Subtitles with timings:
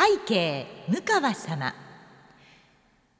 [0.00, 1.74] 背景向川様。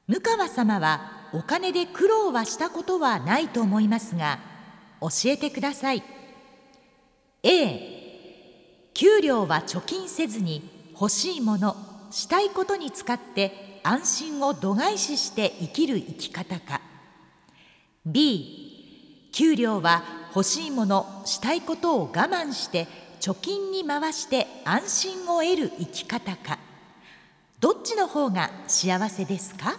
[0.08, 4.38] 向川様はお金で苦労はしたことはないと思いますが
[5.02, 6.02] 教えてください。
[7.42, 11.76] A 給料は貯金せずに欲しいもの
[12.10, 16.80] したいことに使って安心を度外視して生きる生き方か。
[18.06, 20.02] B 給料は
[20.34, 22.88] 欲しいものしたいことを我慢して
[23.20, 26.69] 貯金に回して安心を得る生き方か。
[27.60, 29.78] どっちの方が幸せですか？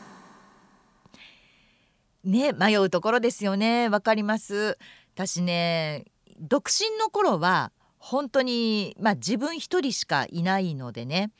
[2.23, 3.89] ね迷うところですよね。
[3.89, 4.77] わかります。
[5.15, 6.05] 私ね
[6.39, 11.31] 独身の頃は本当にまあ自分一人しかいないのでね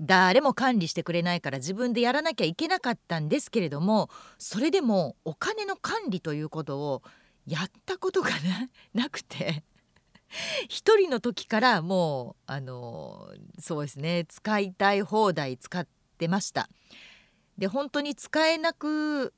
[0.00, 7.02] 誰も管理してくれないから自分でやらなきゃいけなかったんですけれどもそれでもお金の管理ということを
[7.46, 8.30] やったことが
[8.94, 9.64] な くて。
[10.68, 13.28] 一人の時からもうあの
[13.58, 15.86] そうですね使いたい放題使っ
[16.18, 16.68] てました。
[17.58, 19.34] で本当に使えなく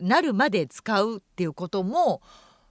[0.00, 2.20] なるまで使うっていうことも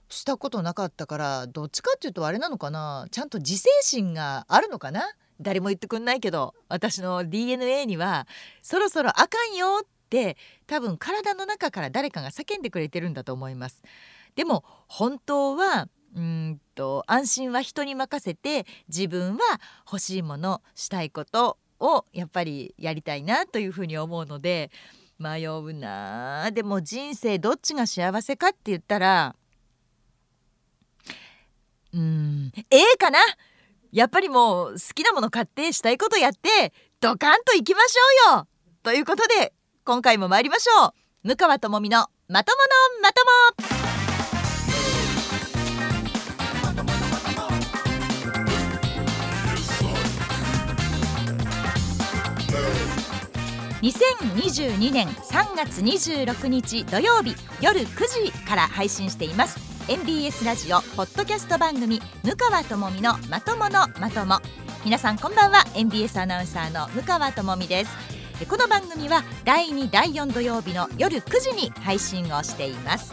[0.08, 5.02] したことなかったからどっちかっていうとあれなのかなちゃんと自制心があるのかな
[5.40, 8.28] 誰も言ってくんないけど私の DNA には
[8.62, 13.82] そろそろあかんよって多分体の中から誰かが叫んでくれてるんだと思います。
[14.36, 19.40] でも本当はうんと安心は人に任せて自分は
[19.84, 24.70] 欲しいものしたいことをやっぱりやりたいなというふうに思うので
[25.18, 26.50] 迷うな。
[26.52, 29.34] でも人生どっちが幸せかって言ったら
[31.92, 33.18] うん A かな。
[33.92, 38.48] やっぱりもう好きなもの買ってしたいことやってドカンといきましょうよ。
[38.82, 39.52] ということで
[39.84, 41.28] 今回も参りましょう。
[41.28, 42.62] 向川智美のまとも
[42.98, 43.73] のまとも。
[53.84, 57.86] 2022年3月26日土曜日夜9
[58.30, 59.58] 時から配信しています。
[59.90, 64.40] MBS ラジオポッドキャスト番組「向川智美のまとものまとも」
[64.86, 65.66] 皆さんこんばんは。
[65.74, 67.90] MBS アナウンサーの向川智美です。
[68.48, 73.12] この番組は第2第4土曜日の夜9時に配信をしています。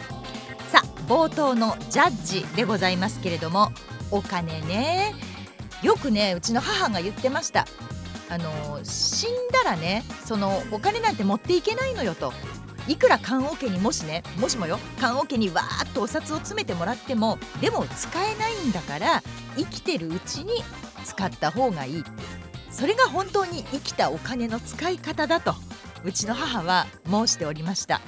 [0.70, 3.72] さあ冒頭のジャッジでございますけれども
[4.10, 5.14] お金ね。
[5.82, 7.66] よくねうちの母が言ってました。
[8.32, 12.32] あの死んだらねそのお金なんて持っていけないのよと。
[12.88, 19.22] いくら棺桶にもしねもしもよ棺桶にわーっとお札を詰めてもらってもでも使えないんだから
[19.56, 20.64] 生きてるうちに
[21.04, 22.04] 使った方がいい。
[22.70, 25.54] それが本当に生きたお金の使い方だと
[26.04, 28.00] うちの母は申しておりました。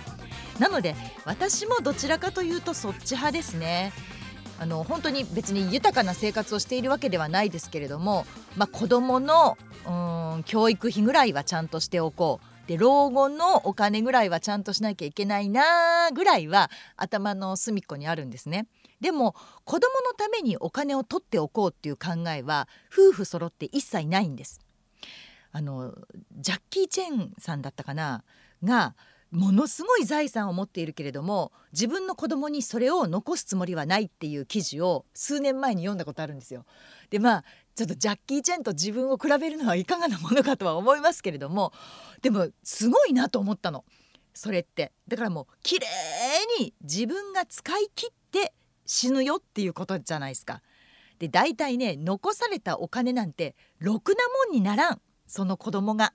[0.59, 3.93] なので私もどちらかというとそっち派ですね。
[4.65, 8.25] あの本当に別に豊かな生活をしているわけではないですけれども、
[8.57, 18.67] まあ、子どものうん教育費ぐらいはちゃんとしておこうで老後のお金ぐらいはちゃんとしなきゃいけないなぐらいは頭の隅っこにあるんですね。
[19.03, 19.35] でも
[19.67, 24.61] 子供のためにお金を取っておこうっていう考えは夫婦揃って一切ないんです。
[25.53, 25.93] あの
[26.39, 28.25] ジャッキー・チェンさんだったかな？
[28.65, 28.95] が
[29.34, 36.65] ものすごい財産を持っているけれども自分の子供にそれを残すつもりはないっていう記事を数年前に読んだことあるんですよ。
[37.11, 41.72] でまあちょっとジャッキー・チェンと自分を比べるのはいかがなものかとは思いますけれども
[42.22, 43.84] でもすごいなと思ったの
[44.34, 45.87] それってだからもう綺麗
[46.61, 48.55] に自分が使い切って
[48.87, 50.62] 死ぬよっていうことじゃないですか。
[51.19, 54.15] で大体ね残されたお金なんてろくな
[54.49, 56.12] もんにならんその子供が。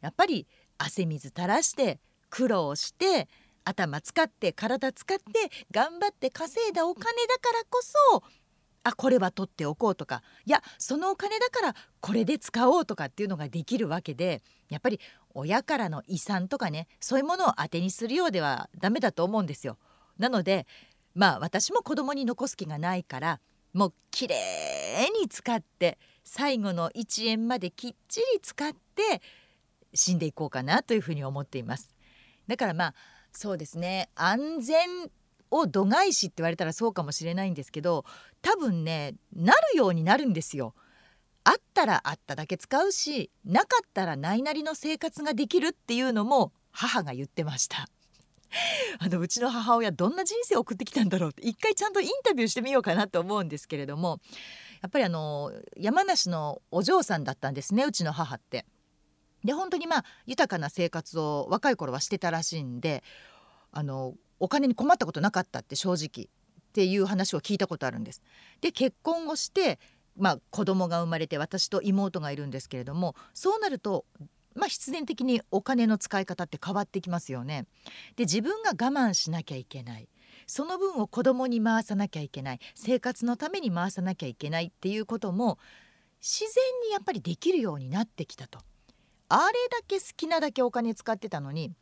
[0.00, 0.48] やっぱり
[0.78, 2.00] 汗水垂らして
[2.32, 3.28] 苦労して
[3.62, 5.22] 頭使って体使って
[5.70, 8.22] 頑張って稼いだお金だからこそ
[8.84, 14.98] あこれは取っておこうとかいやそのお金だからこれで使おうとかっていうのができるわけでやっぱり
[15.34, 19.76] 親からの遺産とかねそういうものを当てにするようではダメだと思うんですよ。
[20.18, 20.66] なので
[21.14, 23.40] まあ私も子供に残す気がないから
[23.74, 24.36] もうきれ
[25.06, 29.20] いに使って最後の1円まできっちり使って
[29.92, 31.94] 死んでいこうかなというふうに思っています。
[32.52, 32.94] だからまあ
[33.32, 35.10] そうですね安全
[35.50, 38.04] を度外視って言われたらそうかもしれないんですけど
[38.42, 40.74] 多分ねなるようになるんですよ。
[41.44, 47.88] あったらあっただけ使うしなかったらないなりの生活ができるっていうのも母が言ってました。
[49.00, 54.20] あのうちの母親どんな人生を送ってきたんだろうって一回ちゃんとインタビューしてみようかなと思うんですけれども
[54.82, 58.66] やっぱりあの山梨のお嬢さんだったんですねうちの母って。
[59.44, 63.02] で本当にまあ豊かな生活を若い頃はしてたらしいんで
[63.72, 68.22] あのお金に困ったことなかったって正直っていう話を聞いたことあるんです。
[68.60, 69.78] で結婚をして
[70.14, 74.04] まあ、子供が生まれて私と妹がいるんですけれどもそうなると
[74.54, 77.66] まあ、必然的にお金の使い方って変わってきますよね。
[78.16, 80.08] で自分が我慢しなきゃいけない
[80.46, 85.58] その分を子供に回さなきゃいけない生活のために回さなきゃいけないっていうことも
[86.20, 86.48] 自然
[86.86, 88.58] にやっぱりできるようになってきたと。
[89.34, 91.72] あれだけ好きなだけお金使ってたのに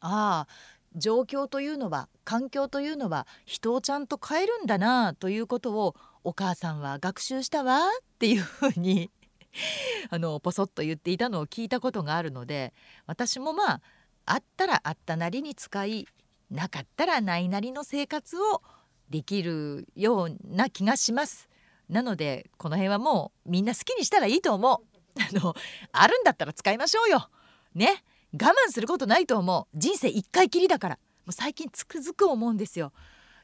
[0.00, 0.52] ああ
[0.96, 5.94] 状況というのは環境というのは人をちゃんと変えるんだなということを
[6.24, 9.12] お母さんは学習したわっていうふうに
[10.10, 12.74] あのポソッと言っていたのを聞いたことがあるので
[13.06, 13.80] 私もまあ
[14.26, 16.08] あったらあったなりに使い
[16.50, 18.60] なかったらないなりの生活を
[19.08, 21.48] できるような気がします。
[21.88, 24.91] なのでこの辺はもうみんな好きにしたらいいと思う。
[25.20, 25.54] あの
[25.92, 27.30] あるんだったら使いましょうよ。
[27.74, 32.92] ね我慢することないと思う人生一回きりだからもう最近つくづく思うんですよ。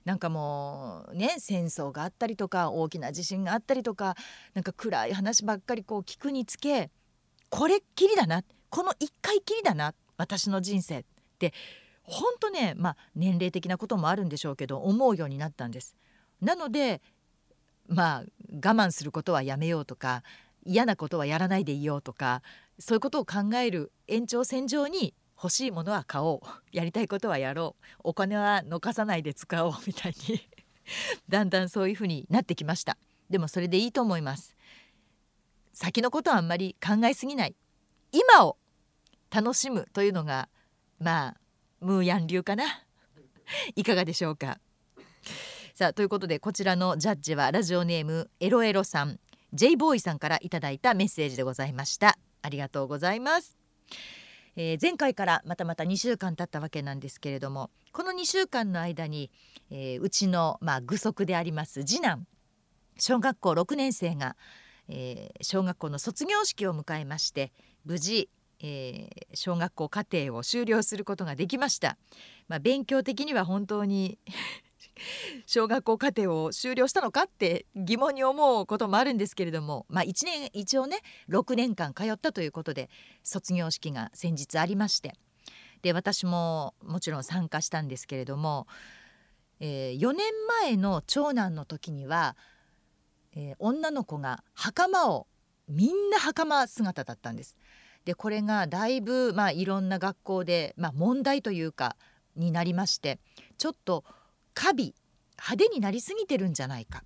[0.04, 4.16] なんかもうね戦争があったりとか大きな地震があったりとか
[4.54, 6.90] なんか暗い話ばっかりこう聞くにつけ
[7.50, 11.04] これっきりだなこの一回きりだな私の人生っ
[11.38, 11.52] て
[12.02, 15.94] 本当ねまあ年齢的なこともあるんでしょうけど思うようになったんです。
[16.40, 17.02] なので
[17.86, 20.22] まあ我慢することはやめようとか
[20.68, 22.42] 嫌なことはやらないでいようとか
[22.78, 26.48] そういうことを考える延長線上に欲しいものは買おう。
[26.72, 27.84] やりたいことはやろう。
[28.04, 30.40] お金は残さないで使おうみたいに。
[31.28, 32.98] だんだんそういうふうになってきました。
[33.30, 34.56] でもそれでいいと思います。
[35.72, 37.56] 先のことはあんまり考えすぎない。
[38.10, 38.58] 今を
[39.30, 40.48] 楽しむというのが
[40.98, 41.36] まあ
[41.80, 42.64] ムーヤン流かな。
[43.76, 44.60] いかがでしょうか。
[45.74, 49.20] さあということでこちらのジャッジはラジオネームエロエロさん。
[49.54, 53.56] J ボーイさんからいただいたメッセージでございましたありがとうございます
[54.60, 59.30] えー、前回からまたまた2週間経ったわけなんですけれどもこの2週間の間に、
[59.70, 62.26] えー、うちの、まあ、具足であります次男
[62.98, 64.34] 小学校6年生が、
[64.88, 67.52] えー、小学校の卒業式を迎えまして
[67.84, 68.28] 無事、
[68.60, 71.96] えー、小学校課程を修了することができました。
[72.48, 74.18] まあ、勉強的には本当に
[75.46, 82.90] 小学校課程を修了したのかって疑問に思うこともあるんですけれども、まあ、1年一応ね6年間通ったということで
[83.22, 85.14] 卒業式が先日ありまして
[85.82, 88.66] で私ももちろん参加したんですけれども、
[89.60, 90.26] えー、4年
[90.62, 92.36] 前の長男の時には、
[93.34, 95.26] えー、女の子が袴を
[95.68, 97.56] みんな袴姿だったんです。
[98.04, 101.96] でこれがだいぶ、まあ、いろんな学校で、まあ、問題というか
[102.36, 103.18] になりまして
[103.58, 104.02] ちょっと
[104.58, 104.92] 華美
[105.36, 107.04] 派手になりすぎてるんじゃないか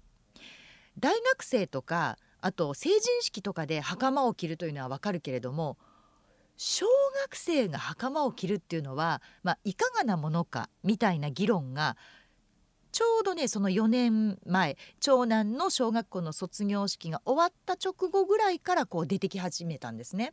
[0.98, 5.76] 大学生とかあと成人式とかで袴を着るというのはわかるけれども
[6.56, 6.86] 小
[7.24, 11.98] 学生が袴を着るっていうのは、まあ、いかがなものかみたいな議論が
[12.90, 20.32] ちょうどねその4年前長男の小学校の卒業式が終わった直後ぐらいからこう出てき始めたんですね。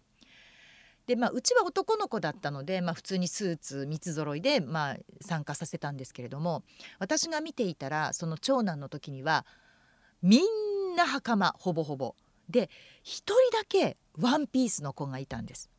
[1.10, 6.62] でまあ、うちは男の子だったので、まあ、普通にスーツ三つ揃いで、まあ、参加させたんですけれども
[7.00, 9.44] 私が見ていたらその長男の時には
[10.22, 12.14] みんな袴ほぼほぼ
[12.48, 12.70] で
[13.06, 15.72] 1人だけワンピースの子がいたんです。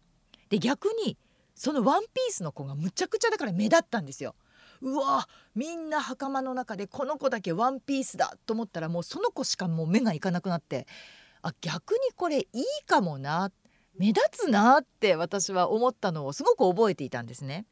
[0.48, 1.16] で逆に
[1.54, 4.34] そのワンピースの子がむちゃくちゃだから目立ったんですよ。
[4.80, 10.88] うわみんな袴の中でこの子だけワンピースだと思ったらもうその子しかもう目がいかなくなって
[11.40, 13.52] あ逆にこれいいかもな
[13.96, 17.66] 目立つなって私は思ったのをすごく覚えていたんですね。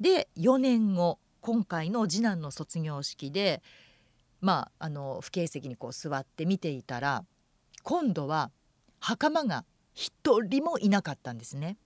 [0.00, 3.62] で4年後今回の次男の卒業式で
[4.40, 7.24] まああの不景席にこう座って見ていたら
[7.82, 8.50] 今度は
[8.98, 11.76] 袴が一人もいなかったんですね。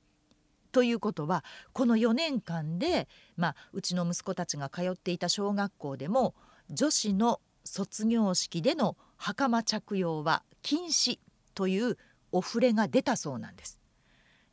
[0.72, 6.34] ということはこの4年間で、まあ、うちの息子たちが通っていた小学校でも
[6.68, 11.20] 女子の卒業式での袴着用は禁止
[11.54, 11.96] という
[12.34, 13.80] お触れが出たそうなんです。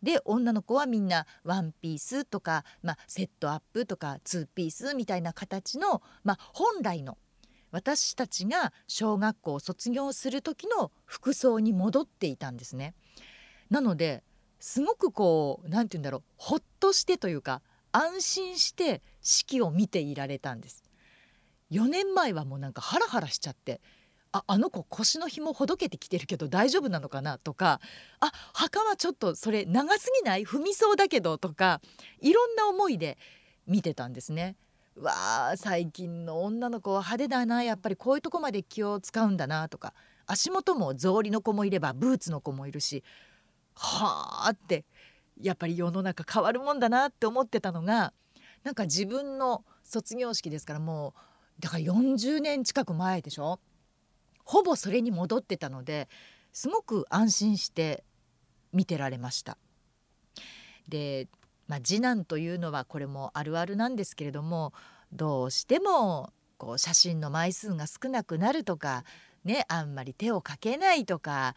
[0.04, 7.18] で女の子はみんなワンピースとか、まあ、セットアップとかツーピースみたいな形の、まあ、本来の
[7.72, 12.94] 私たちが小学校を卒業する時の服装に戻っていたんですね。
[13.70, 14.24] なので
[14.60, 17.62] すごくこう何て言うんだろうほっとしてというか
[17.92, 20.84] 安心して式を見ていられたんです。
[21.72, 23.82] 4年前はもうなんかハラハラしちゃって
[24.34, 27.38] ああの子腰の紐ほどけてきてるけど大丈夫なのかな？
[27.38, 27.82] とか
[28.20, 30.46] あ墓はちょっとそれ長すぎない？
[30.46, 31.82] 踏みそうだけどとか
[32.22, 33.18] いろんな思いで
[33.68, 34.56] 見てたんですね。
[35.00, 37.64] わあ最近の女の子は派手だな。
[37.64, 39.94] やっぱりこういうとこまで気を使うんだなとか
[40.28, 43.04] 足元も草履の子もいればブーツの子もいるし
[43.76, 44.86] はあって
[45.42, 48.14] やっぱり世の中変わるもんだなって思ってたのが
[48.64, 51.14] なんか自分の卒業式ですからも
[51.58, 53.60] うだから40年近く前でしょ？
[54.44, 56.10] ほぼそれに戻ってたので
[56.52, 58.04] すごく安心して
[58.74, 59.58] 見てられました。
[60.88, 61.28] で、
[61.68, 64.74] まあ、次男というのはこれもあるあるなんですけれども
[65.12, 69.04] どうしてもこう写真の枚数が少なくなるとか、
[69.44, 71.56] ね、あんまり手をかけないとか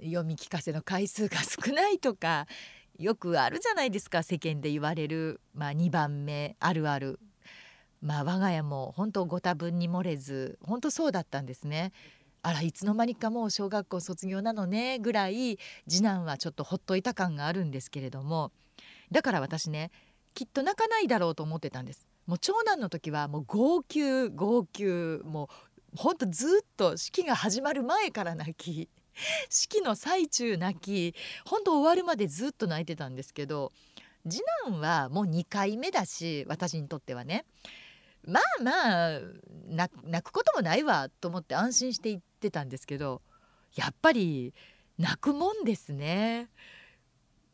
[0.00, 2.46] 読み聞かせの回数が少ないとか
[2.98, 7.18] よくあるじゃないですか世間で言われる、まあ、2番目あるある。
[8.02, 11.92] まあ我が家も本当ご多分に漏れず本当そうだったんですね。
[12.42, 18.52] あらいつの間にかもう小学校卒業なのねぐらい次男はちょっとほっといた感があるんですけれども。
[19.10, 19.90] だから私ね
[20.34, 22.06] きっと泣かないだろうと思ってたんです。
[22.26, 24.84] もう長男の時はもう号泣号泣
[25.24, 25.50] も
[25.94, 28.88] うほんとずっと式が始まる前から泣き
[29.48, 31.14] 式の最中泣き
[31.44, 33.72] 本当終わるまでずっと泣いてたんですけど
[34.28, 37.44] 次男はもう2回目だし私にとってはね。
[38.26, 39.20] まあまあ
[39.72, 43.22] 泣くこともないわと思って安心して言ってたんですけど
[43.74, 44.54] やっぱり
[44.98, 46.50] 泣くもんですね。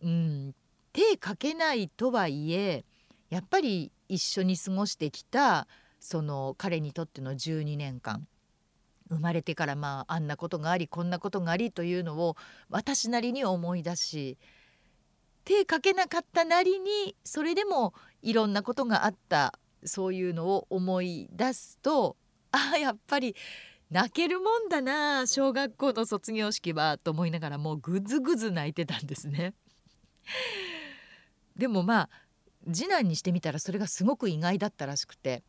[0.02, 0.54] うん、
[0.92, 2.84] 手かけないとはいえ
[3.30, 5.66] やっぱり一緒に過ごしてきた
[6.00, 8.26] その彼にとっての12年間
[9.08, 12.36] 生まれてからまああんなことがありこんなことがありというのを
[12.68, 14.38] 私なりに思い出し
[15.44, 22.16] 手かけなかったなりにそれでもいろんなことがあったそういうのを思い出すと
[22.52, 23.36] あやっぱり
[23.90, 29.54] 泣けるもんだな小学校の卒業式はと思いながらもうぐずぐず泣いてたんですね。
[31.56, 32.10] でもまあ
[32.72, 35.44] 次男にしてみたらそれがすごく意外だったらしくて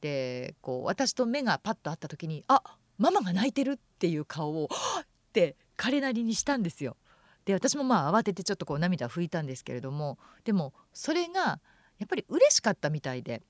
[0.00, 2.62] でこう私と目がパッと会った時に「あ
[2.98, 4.68] ママが泣いてるっていう顔を
[5.00, 6.96] って彼なりにしたんですよ。
[7.44, 11.60] で私もまあ慌ててちょっとこう涙拭いたんですけれどもでもそれが
[12.00, 13.42] やっぱり嬉しかったみたいで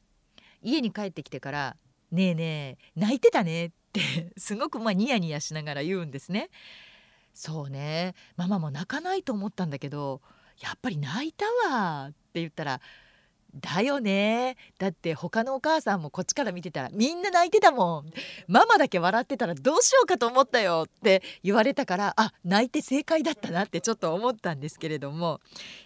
[0.63, 1.77] 家に帰ってきてから
[2.13, 4.01] 「ねえねえ泣いてたね」って
[4.37, 6.51] すごくまあニヤニヤしながら言うんですね。
[7.33, 10.21] そうねママも泣かないと思ったんだけど
[10.59, 12.81] やっぱり泣いたわって言ったら
[13.55, 14.57] だよね。
[14.79, 18.13] だって他のお母さんもこっちから見てたらみんな泣いてたもん。
[18.47, 25.41] ママだけ笑ってたらどうしようかと思ったよって言われたからあ泣いて正解だったなってちょっと思ったんですけれども。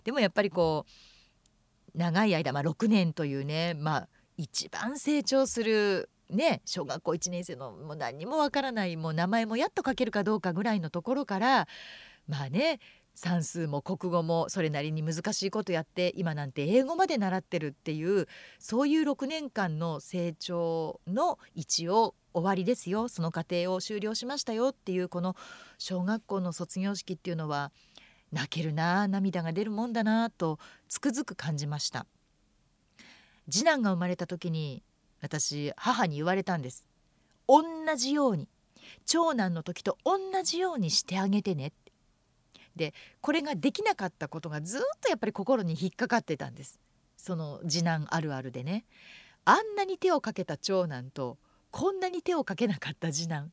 [0.04, 1.13] でもやっぱりこう
[1.94, 11.68] 長い間、まあ、6年というね、まあ、一番成長するね小学校1年生のもう何もわからないもう名前もやっと書けるかどうかぐらいのところから
[12.26, 12.80] まあね
[13.14, 18.26] 算数も国語もそれなりに難しいことやって今なんて英語まで習ってるっていう
[18.58, 23.06] そういう6年間の成長の一応終わりですよ。
[23.06, 25.36] その過程を終了しましたよっていうこの
[25.78, 27.70] 小学校の卒業式っていうのは
[28.34, 32.04] 泣けるな涙が出るもんだなとつくづく感じました。
[33.48, 34.82] 次男が生まれた時に
[35.22, 36.84] 私母に言われたんです。
[37.46, 37.62] 同
[37.96, 38.48] じように
[39.06, 41.72] 長男の時と同じようにしてあげてね
[42.74, 46.80] でこれができなかったことがずっとやっぱり心に引っかかってたんです。
[47.16, 48.84] その次男あるあるでね。
[49.44, 51.38] あんなに手をかけた長男と
[51.70, 53.52] こんなに手をかけなかった次男。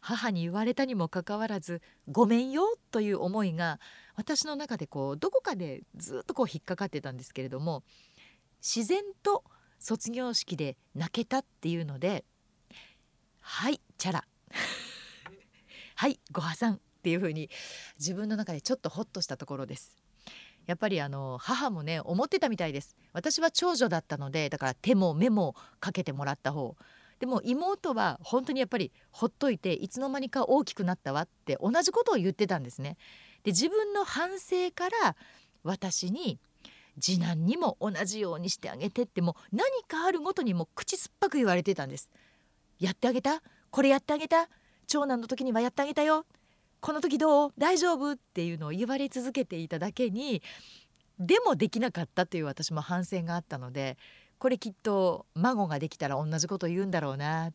[0.00, 3.78] 母に言われたにもかかわらず「ごめんよ」という思いが
[4.20, 7.82] 私の中でこうどこかでずっとこう引っかかってたんですけれども
[8.60, 9.44] 自然と
[9.78, 12.26] 卒業式で泣けたっていうので
[13.40, 14.26] 「はいチャラ」
[15.96, 17.48] はいご破産っていう風に
[17.98, 19.96] 自分の中でちょっとホッとしたところです。
[20.66, 22.96] やっぱりあの母もね思ってたみたいです。
[23.14, 26.76] 私は長女だったのでだから手も目もかけてもらった方。
[27.20, 32.98] でも妹は本当にやっぱりほっといていつの間にか大きくなったわって同じことを言ってたんですね。
[33.42, 35.16] で自分の反省から
[35.62, 36.38] 私に
[37.00, 42.10] 次男にも同じようにしてあげてってもう何かあるごとにも口酸っぱく言われてたんです。
[42.78, 43.42] やってあげた？
[43.70, 44.48] これやってあげた？
[44.86, 46.26] 長男の時にはやってあげたよ？
[46.80, 47.52] この時どう？
[47.56, 48.12] 大丈夫？
[48.12, 50.42] っていうのを言われ続けていただけに
[51.18, 53.98] でもできなかったという私も反省があったので
[54.38, 57.52] これきっと孫ができたら同じこと言うんだろうな。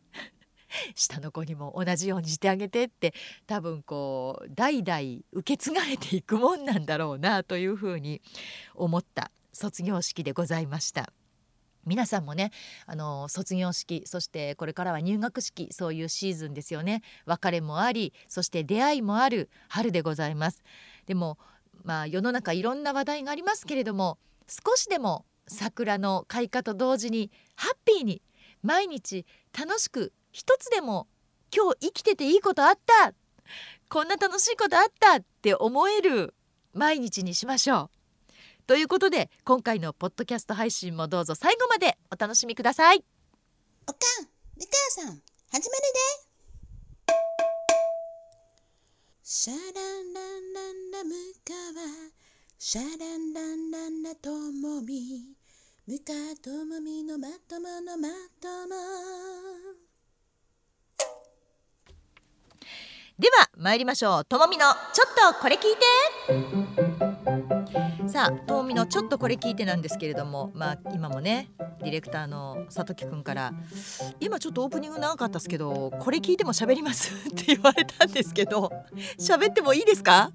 [0.94, 3.14] 下の子にも同じようにしてあげてって
[3.46, 8.20] 多分こう代々受け継がれていくもんなんだろうなというふうに
[8.74, 11.12] 思った卒業式でございました。
[11.86, 12.50] 皆さんもね
[12.86, 20.64] あの卒業式そしてこれからは入学式そういうシーズンですよね別れもありそして出会いもある春でございます
[21.06, 21.38] でも
[21.84, 24.18] まあ世の中いろんな話題がありますけれども
[24.48, 28.20] 少しでも桜の開花と同時にハッピーに
[28.62, 29.24] 毎日
[29.56, 31.08] 楽しく一つでも
[31.50, 33.14] 今日生きてていいことあった。
[33.88, 36.34] こんな楽しいことあったって思える
[36.74, 37.88] 毎日にしましょ
[38.28, 38.62] う。
[38.66, 43.02] ということで今回のポッドキャスト配信もどうぞ最後までお楽しみください。
[43.86, 44.28] おかん、
[44.58, 46.00] みかやさん、始まるで。
[49.22, 51.14] シャランランランラム
[51.46, 51.86] カワ。
[52.58, 55.34] シャランランランラともみ
[55.86, 56.12] ムカ
[56.42, 59.65] ともみのまとものまとも。
[63.18, 64.24] では参りましょう。
[64.26, 65.76] ともみのちょっとこれ聞い
[67.00, 67.05] て。
[68.16, 71.50] さあともみのちょっとこれ聞いてなんですけれどもまあ今もね
[71.82, 73.52] ディレクターの佐木くんから
[74.20, 77.12] 今ちょっとオープニング長かったですけどこれ聞いても喋ります？
[77.28, 78.72] って言われたんですけど
[79.18, 80.32] 喋ってもいいですか？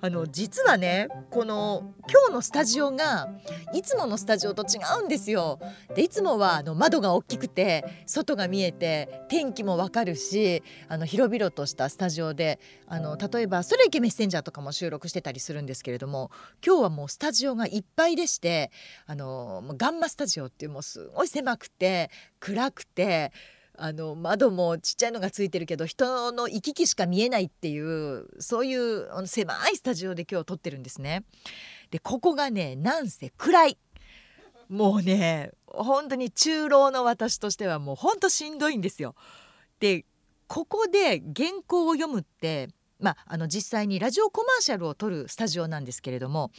[0.00, 3.28] あの実はねこの今日のスタジオが
[3.74, 5.58] いつものスタジオと違うんですよ。
[5.96, 16.30] でいつもはあの窓が大きくて外が見えて天気もわかるしあの広々としたスタジオであの例えば「それいけメッセンジャー」とかも収録してたりするんですけれども
[16.64, 18.70] 今日はもうスタジオがいっぱいでして
[19.06, 23.32] あのガンマスタジオっていうもうすごい狭くて暗くて。
[23.82, 31.24] あの窓もちっちゃいのがついてるけど人の行き来しか見えないっていうそういうあの狭いスタジオで今日撮ってるんですね。
[31.90, 33.78] でここがねなんせ暗い
[34.68, 39.14] もうね本当に中老の私としてはもうほんとしんどいんですよ。
[39.78, 40.04] で
[40.46, 42.68] ここで原稿を読むって
[43.00, 46.50] まあ、あの実際にラジオコマーシャルを撮るスタジオなんですけれども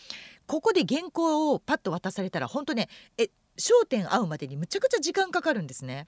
[0.48, 6.07] ここで原稿をパッと渡されたら本当ねえ焦点合うまでにむちゃくちゃ時間かかるんですね。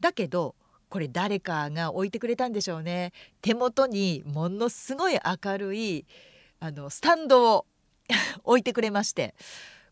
[0.00, 0.54] だけど
[0.88, 3.12] これ誰かが置いてくれたんでしょうね
[3.42, 6.04] 手元にものすごい明るい
[6.58, 7.66] あのスタンドを
[8.42, 9.34] 置いてくれまして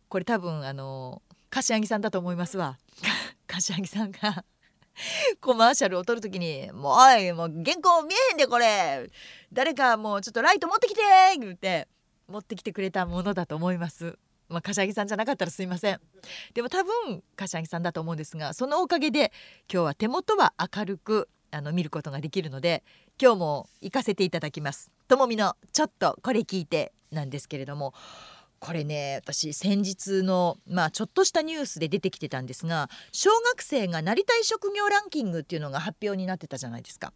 [0.08, 2.78] これ多分あの柏木さんだと思いますわ
[3.46, 4.44] 柏木さんが
[5.40, 9.10] コマーシャルを撮る時に「もうおいもう原稿見えへんでこれ
[9.52, 11.00] 誰かもうちょっとライト持ってきて!」
[11.38, 11.88] 言って
[12.28, 14.18] 持ってきてくれたものだと思います。
[14.48, 16.00] まあ、柏木さんじゃなかったらすいません
[16.54, 19.30] でも多分柏木さんだと思うんですがそのおかげで
[19.70, 22.82] 今日は手元は明るくあの見ることができるので
[23.20, 27.92] 今日も行かせていただきますともみのちょっとこれ聞いてなんですけれども
[28.60, 37.12] これね私先日のまあちょっとしたニュースで出てきてたんですが小学生がなりたい職業ランキングっていうのが発表になってたじゃないですか。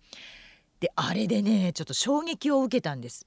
[0.81, 3.27] であれでねちょっと衝撃を受けたんです。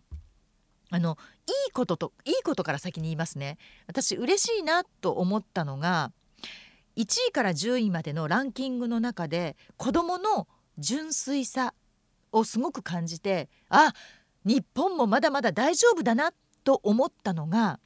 [0.91, 6.11] あのいいことといいことから先に言いますね私嬉しいなと思ったのが
[6.95, 10.47] 1位から10位までのランキングの中で子どもの
[10.77, 11.73] 純粋さ
[12.31, 13.93] をすごく感じてあ
[14.45, 16.31] 日本もまだまだ大丈夫だな
[16.63, 17.79] と思ったのが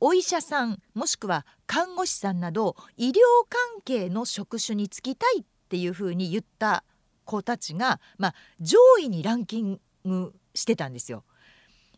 [0.00, 3.14] お医者さんもしくは看護師さんなど医療
[3.48, 6.84] 関係の職種に就きたいっていうふうに言った
[7.24, 11.24] 子たちが、まあ、上位にランキングしてたんですよ。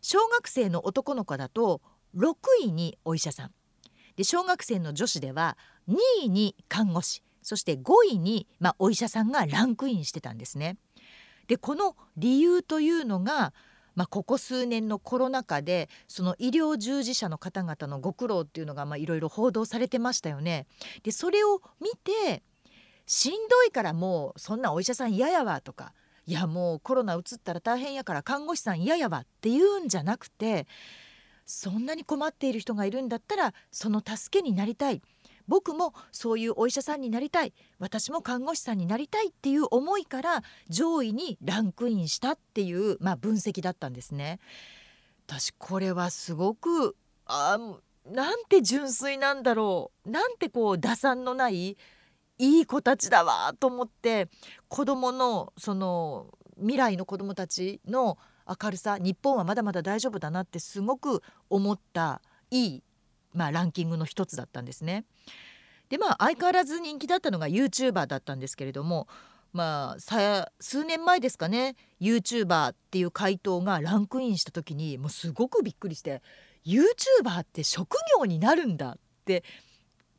[0.01, 1.81] 小学生の男の子だと
[2.17, 3.51] 6位にお医者さん
[4.15, 10.77] で小学生の女子では2位に看護師そして5位に、まあ、お医者さんがランクインしてたんですね。
[11.47, 13.53] でこの理由というのが、
[13.95, 20.65] まあ、ここ数年のコロナ禍でその医療従事者の方々のご苦労っていうのがいろいろ報道されてましたよね。
[21.03, 22.43] でそれを見て
[23.05, 25.93] しんどいからもうそんなお医者さん嫌やわとか
[26.25, 30.67] いやもうコロナうつったら大変やから看護師さん嫌やわっていうんじゃなくて
[31.45, 35.01] そんなに困っている人がいるんだったらその助けになりたい
[35.47, 44.39] 僕もそういうお医者さんになりたい私も看護師さんになりたいっていう思いから上位にランクインしたっていう、まあ、分析だったんですね。
[45.27, 47.57] 私これはすごくあ
[48.05, 51.77] なんて純粋なんだろうなんてこう打算のない
[52.37, 54.29] いい子たちだわと思って
[54.67, 56.27] 子どものその
[56.57, 58.17] 未来の子どもたちの
[58.61, 62.83] 明るさ日本はまだまだ大丈夫だなってすごく思ったいい、
[63.33, 65.05] まあ、ランキングの一つだったんですね。
[65.91, 69.09] でまあ相変わらず人気だったのが YouTuber だったんですけれども
[69.51, 76.21] まあ数年前ですかね YouTuber っていう回答がランクインした時にもうすごくびっくりして
[76.65, 79.43] YouTuber って職業になるんだって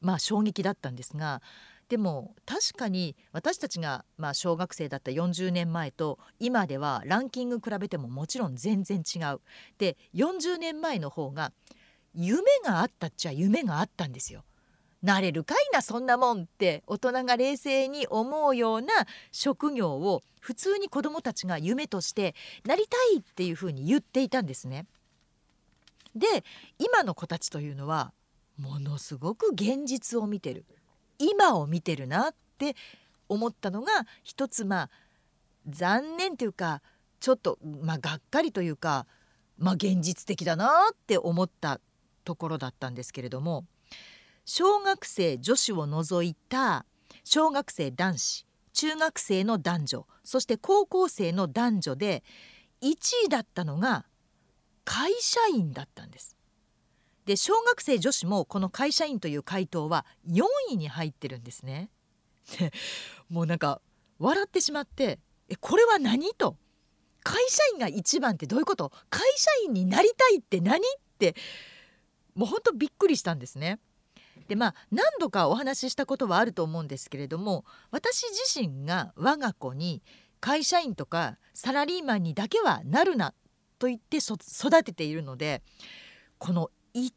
[0.03, 1.41] まあ衝撃だったんですが
[1.89, 9.41] でも確かに私たちがまあ小学生だった40年前と今ではランキング比べてももちろん全然違う。
[9.79, 11.53] で40年前の方が
[12.15, 14.45] 夢があったっちゃ夢があったんですよ。
[15.03, 18.93] なれるかいなそんなもんって大人が冷静に思うような
[19.33, 24.87] 職業を普通に子どもたちが夢としてなりたいっていうふうに言っていたんですね。
[26.15, 26.27] で
[26.79, 28.13] 今の子たちというのは
[28.59, 30.67] ものすごく現実を見てる
[31.19, 32.77] 今を見てるなって
[33.29, 34.91] 思ったのが一つまあ
[35.69, 36.83] 残念というか
[37.19, 39.07] ちょっとまあがっかりというか
[39.59, 41.81] まあ現実的だなって思った
[42.25, 43.65] ところだったんですけれども
[44.45, 46.85] 小学生女子を除いた
[47.25, 52.25] 小学生男子中学生の男女そして高校生の男女で
[52.81, 54.07] 1位だったのが
[54.85, 56.37] 会社員だったんです。
[57.25, 61.91] で小学生女子もこの会社員という回答は4位に入ってるんですね。
[62.59, 62.73] で
[63.29, 63.81] もうなんか
[64.19, 66.57] 笑ってしまってえこれは何と？
[67.23, 68.91] 会社員が一番ってどういうこと？
[69.11, 70.81] 会社員になりたいって何っ
[71.19, 71.37] て
[72.35, 73.79] もうほんとびっくりしたんですね。
[74.49, 80.03] でまあ何度かお話ししたことはあると思うんですけれども私自身が我が子に
[80.41, 83.35] 会社員とかサラリーマンにだけはなるな
[83.79, 85.63] と言って育てているので
[86.39, 87.11] この1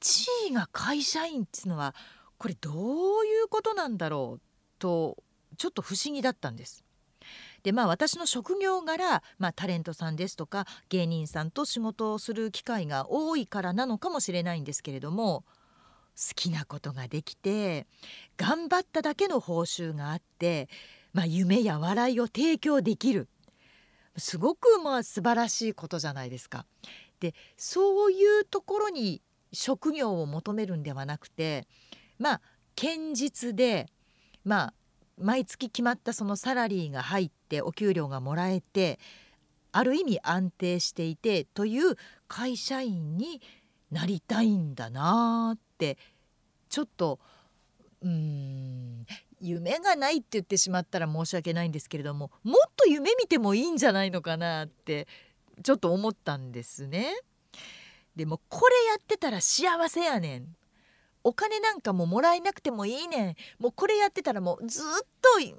[0.49, 1.95] 位が会社員っていうのは
[2.37, 4.41] これどういうことなんだろう
[4.77, 5.17] と
[5.57, 6.84] ちょっと不思議だったんです。
[7.65, 15.43] でまあ私の職業柄、まあ、タレントさんですとか芸人さんと仕事をする機会が多いからなのかもしれないんですけれども
[16.15, 17.87] 好きなことができて
[18.37, 20.69] 頑張っただけの報酬があって、
[21.11, 23.27] まあ、夢や笑いを提供できる
[24.15, 26.67] すごくまあ素晴らしいことじゃないですか。
[27.19, 31.67] でそういうところに職業を求めるんではなくて
[32.19, 32.41] まあ
[32.75, 33.87] 堅実で
[34.43, 34.73] まあ
[35.17, 38.99] 毎月決まったそのサラリーが入ってお給料がもらえて
[39.71, 41.95] ある意味安定していてという
[42.27, 43.41] 会社員に
[43.91, 45.97] なりたいんだなって
[46.69, 47.19] ちょっと
[48.01, 49.05] うーん
[49.41, 55.07] 夢がないって言ってしまったら申し訳ないんですけれどももっと夢見てもいいんじゃないのかなって
[55.63, 57.13] ちょっと思ったんですね。
[58.15, 60.55] でもこれやってたら幸せやねん
[61.25, 64.83] お金なんかももらえなくてもいいねんもうこれやってたらもうずっ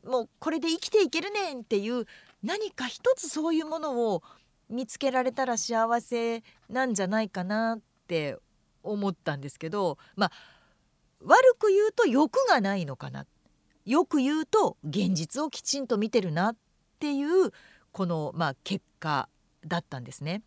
[0.04, 2.06] ともうこれで生きていけるねんっていう
[2.44, 4.22] 何か一つそういうものを
[4.70, 8.38] 見つけられたら幸せなんじゃないかなって
[8.84, 10.32] 思ったんですけどまあ
[11.20, 13.26] 悪く言うと欲がないのかな
[13.84, 16.56] よく言うと現実をきちんと見てるなっ
[17.00, 17.50] ていう
[17.90, 19.28] この、まあ、結果
[19.66, 20.42] だったんですね。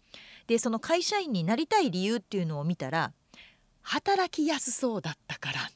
[0.48, 3.12] でその会社員になりたい理由っていうのを見たら
[3.90, 5.70] 働きやすそうだったから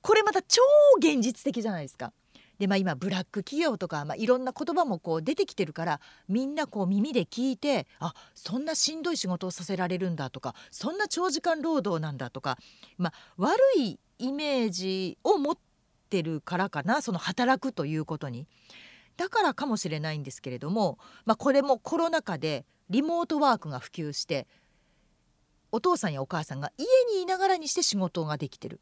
[0.00, 0.60] これまた超
[0.98, 2.12] 現実的じゃないですか。
[2.58, 12.56] でまあ、今ブラック企業とか、まあ、いろんな言葉もこう出てきてるからみんなこう耳で聞いてあそんなしんどい仕事をさせられるんだとかそんな長時間労働なんだとか、
[12.96, 15.58] まあ、悪いイメージを持っ
[16.08, 18.46] てるからかなその働くということに。
[19.18, 24.46] だからかもしれないんですけれども、まあ、これもコロナ禍でリモートワークが普及して
[25.72, 26.84] お父さんやお母さんが家
[27.16, 28.80] にいながらにして仕事ができてる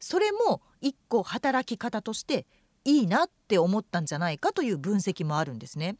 [0.00, 2.46] それも一個働き方として
[2.84, 5.96] いいなって思ったんじゃないかという分析もあるんですね。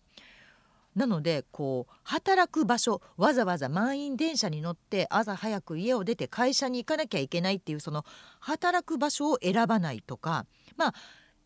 [0.96, 8.04] なのでこう働く場所わざわざ満員電車に乗って朝早く家を出て会社に行かなきゃいけないっていうその
[8.40, 10.44] 働く場所を選ばないとか
[10.76, 10.94] まあ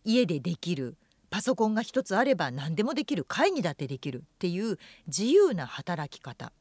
[0.03, 0.97] 家でできる
[1.31, 6.53] パソコンが一つあれば何でもできる会議だってできるっていう自由な働き方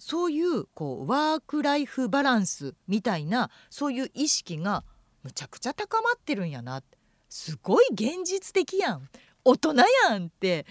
[0.00, 4.82] そういうこうワーク・ライフ・バランスみたいなそういう意識が
[5.22, 6.82] むちゃくちゃ高まってるんやな
[7.28, 9.08] すごい現実的やん
[9.44, 9.74] 大人
[10.08, 10.64] やんって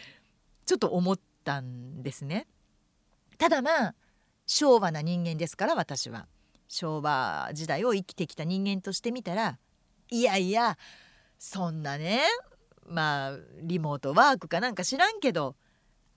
[0.66, 2.48] ちょっと思ったんですね。
[3.38, 3.96] ただまあ
[4.48, 6.28] 昭和な人間ですから私は
[6.68, 9.60] 昭和時代を生きてきた人間としてみたら
[10.10, 10.76] いやいや
[11.38, 12.22] そんなね
[12.88, 15.56] まあリモートワークかなんか知らんけど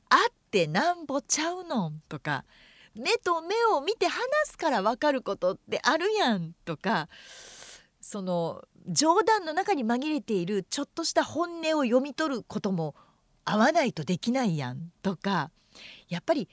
[0.09, 2.47] 会ってなんぼちゃうのとか
[2.95, 7.09] 目と目を見て話すから分かることってあるやんとか
[8.01, 12.95] その冗談の中に紛れているちょっとした本音を読み取ることも
[13.45, 15.51] 合わないとできないやんとか
[16.09, 16.49] やっぱり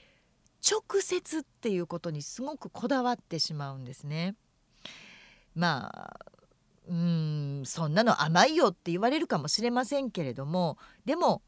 [0.68, 4.34] 直接っていうことにすごくこだわってしまうんですね。
[5.54, 6.20] まあ
[6.88, 11.42] うんそんなの甘いよって言われるかもしれませんけれどもでも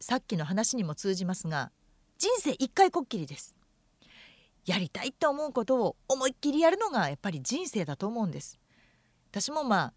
[0.00, 1.70] さっきの話にも通じますが
[2.16, 3.57] 人生一回こっきりです。
[4.68, 8.58] やりたいって思うことを思いっきりやるのがやっぱり人生だと思うんです。
[9.30, 9.92] 私もまあ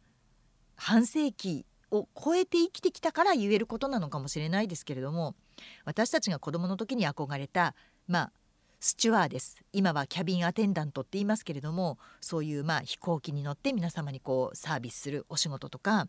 [0.77, 5.35] 半世紀を超えて生きてきたから言えることなのかもしれないですけれども
[5.83, 7.75] 私たちが子どもの時に憧れた
[8.07, 8.31] まあ
[8.79, 16.07] スチュワーデス今はキャビンアテンダントって言いますけれどもそういうまあ飛行機に乗って皆様にこうサービスするお仕事とか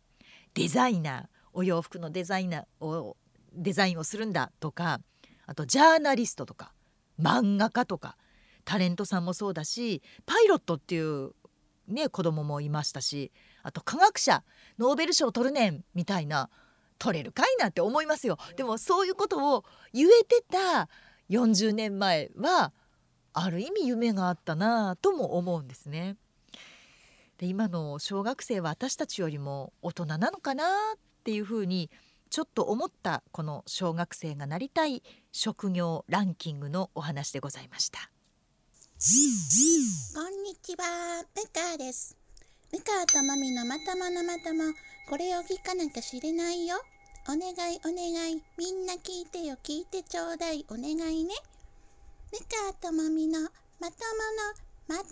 [0.55, 3.17] デザイナーお洋服のデザイナーを
[3.53, 5.01] デザインをするんだとか
[5.47, 6.73] あとジャーナリストとか
[7.21, 8.17] 漫画家とか
[8.65, 11.33] タレントさんもそうだしパイロットっていう
[11.89, 14.45] ね子供もいましたしあと科学者
[14.79, 16.51] ノーベル賞取るねんみたいな
[16.99, 20.89] 取れるかいなって思いますよでもそういうことを言えてた
[21.31, 22.73] 40年前は
[23.33, 26.17] ある意味夢があったなとも思うんですね。
[27.39, 30.65] で今の小学生は私たちよりも大人なのかな
[30.97, 31.91] っていうふうに
[32.31, 38.12] ちょっと思ったこの小学生がなりたい職業ランキングのお話でございました
[39.03, 39.09] こ
[40.29, 42.17] んにちは、むかです。
[42.73, 44.73] むかともみのまとものまとも、
[45.11, 46.77] これを聞かなきゃ知れないよ。
[47.29, 51.35] お願いお願い、みんな聞いてよ、聞いてちょうだい、お願いね。
[52.31, 53.89] むかともみのまとも
[54.95, 55.09] のまとも。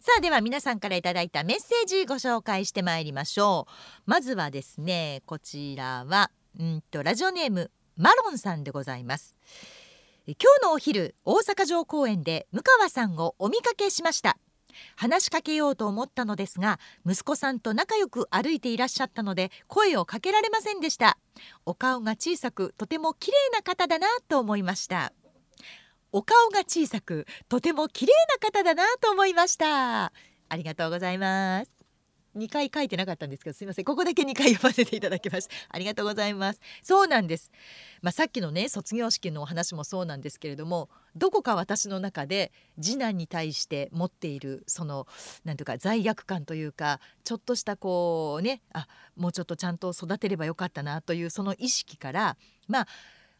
[0.00, 9.36] さあでは皆さんからいただいたメッセージご紹介してまいりましょうまずはですねこちらはうんとラジオネームマロンさんでございます。
[10.26, 14.38] 今日のお昼大阪城公園で向川さんをお見かけしました。
[14.96, 21.18] 話しかけようと思ったのですが息子さんと仲良く歩いていらっしゃったので声をかけられませんでした。
[21.66, 25.12] お顔が小さくとても綺麗な方だなと思いました。
[26.12, 30.12] お顔が小さくとても綺麗な方だなと思いました。
[30.48, 31.71] ありがとうございます。
[32.36, 33.84] 2回書いてなかったんですけどすいません。
[33.84, 35.54] ここだけ2回読ませていただきました。
[35.68, 36.60] ありがとうございます。
[36.82, 37.50] そうなんです。
[38.00, 45.06] まあ、さっきのね卒業式のお話もそうなんですけれどもどこか私の中で次男に対して持っているその
[45.44, 52.88] なんていうか罪悪感というかちょっとしたこうねあもうちょっとちゃんと育てればよかったなというその意識からまあ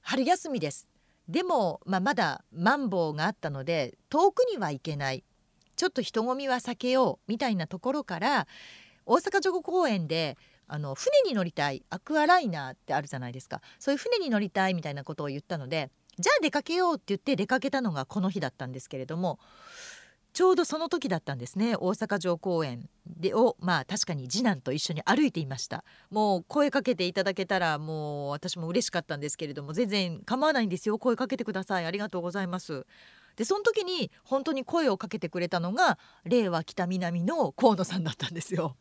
[0.02, 0.90] 春休みです。
[1.28, 5.24] でも、まあ、まだマンボウがあったので遠くには行けない。
[5.76, 8.46] ちょっと人混みは避けようみたいなところから
[9.07, 10.37] 大阪城公園で
[10.69, 13.61] あの船に乗りたいアクアライナーってあるじゃないですか。
[13.79, 19.38] そういう船に乗りたいみたいなことを言ったのでじゃあ出かけようって言って出かけたのがこの日だったんですけれども
[20.33, 25.85] ちょうどその時だったんですね大阪城公園でをまあ確かに次男と一緒に歩いていました。
[26.11, 30.99] もう声かけていただけたらもう私も嬉しかったんですけれども全然構わないんですよ。
[30.99, 31.85] 声かけてください。
[31.85, 32.87] ありがとうございます。
[33.37, 38.77] でその時に本当に声をかけてくれたのが令和北南の河野さんだったんですよ。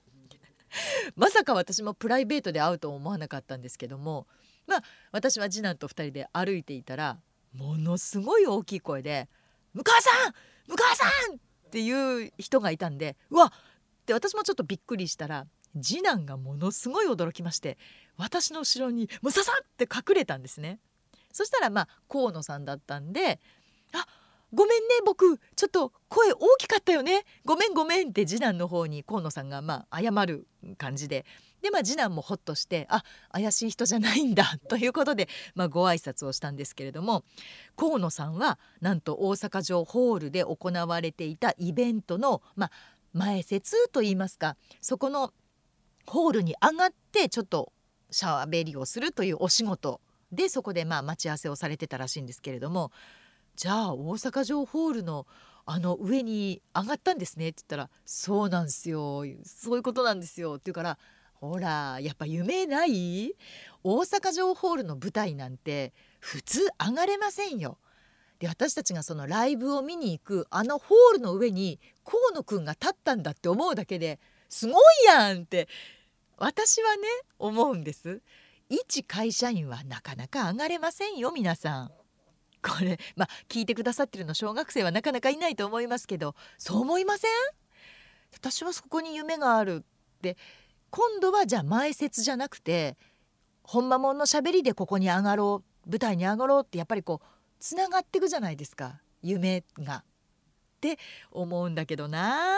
[1.15, 4.27] まさか私もプライベートで会うとは思わなかったんですけども
[4.67, 7.19] まあ私は次男と2人で歩いていたら
[7.53, 9.29] ものすごい大きい声で
[9.73, 10.33] 「向川さん
[10.67, 11.37] 向川さん!」っ
[11.71, 15.47] ていう人がいたんでうわって私もちょっとびっくりしたら
[15.81, 17.77] 次男がものすごい驚きまして
[18.17, 19.51] 私の後ろにムササ!
[19.61, 20.79] って隠れたんですね。
[21.31, 23.39] そしたらまあ河野さんだったんで
[23.93, 24.05] 「あ
[24.53, 25.39] ごめんね僕。
[25.55, 27.23] ちょっと声大きかったよね。
[27.45, 31.25] ごめんごめん」って次男の方に河野さんがまあ謝る感じで。
[31.61, 34.57] でまあ次男もほっとしてあ怪しい人じゃないんだ。
[34.67, 37.23] ということで、まあ、ご挨拶をしたんですけれども
[37.75, 42.71] 河野さんはなんと大阪城ホールで行われていたイベントの、まあ、
[43.13, 45.33] 前説といいますかそこの
[46.07, 47.71] ホールに上がってちょっと
[48.09, 52.91] シャワーベリーをするというお仕事でそこでまあ待ち合わせをされてたらしいんですけれども
[53.55, 55.27] じゃあ大阪城ホールの
[55.65, 59.23] あの上に上がったんですねって言ったら「そうなんですよ。
[59.45, 60.97] そういうことなんですよ」って言うから
[61.35, 63.35] 「ほらやっぱ夢ない？
[63.83, 67.77] 大阪城ホールの舞台なんて普通上がれませんよ」
[68.39, 75.67] で私たちがそのライブを見に行くあのホールの上に河野くんが立ったんだって思うだけですごいやんって
[76.37, 78.21] 私はね思うんです。
[78.67, 82.00] 一会社員はなかなか上がれませんよ皆さん。
[82.61, 87.31] これまあ聞いてくださってるの小学生はなかなかいないと思いますけどそう思いません？
[88.33, 90.37] 私はそこに夢があるって。
[90.89, 92.97] 今度はじゃあ前説じゃなくて
[93.63, 97.27] ほんまもんのしゃべりでここに上がろう舞台に上がろうってやっぱりこう
[97.59, 98.99] つながっていくじゃないですか。
[99.21, 100.03] 夢が。
[100.03, 100.03] っ
[100.81, 100.99] て
[101.31, 102.57] 思うんだけどな。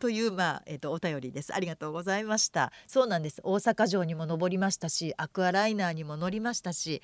[0.00, 1.54] というまあえっ、とお便りです。
[1.54, 2.72] ありがとうございました。
[2.86, 3.40] そうなんです。
[3.44, 7.02] 大阪城にも登りましたしアクアライナーにも乗りましたし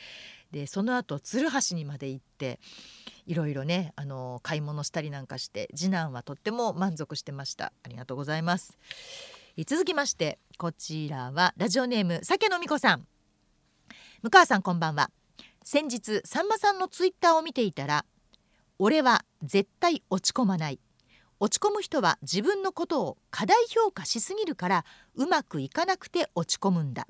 [0.50, 2.58] でその後鶴橋にまで行って
[3.26, 7.72] いろいろねあの買い物したりなんかして次男はとっても満足してました。
[7.84, 8.78] ありがとうございます。
[9.66, 13.06] 続きましてこちらはラジオネーム酒飲み子さん。
[14.22, 15.10] 向川さんこんばんは。
[15.62, 18.06] 先日さんまさんのツイッターを見ていたら
[18.78, 20.80] 俺は絶対落ち込まない。
[21.38, 27.06] 落ち込む人は自分のことを過大評価しすぎるからうまくいかなくて落ち込むんだ。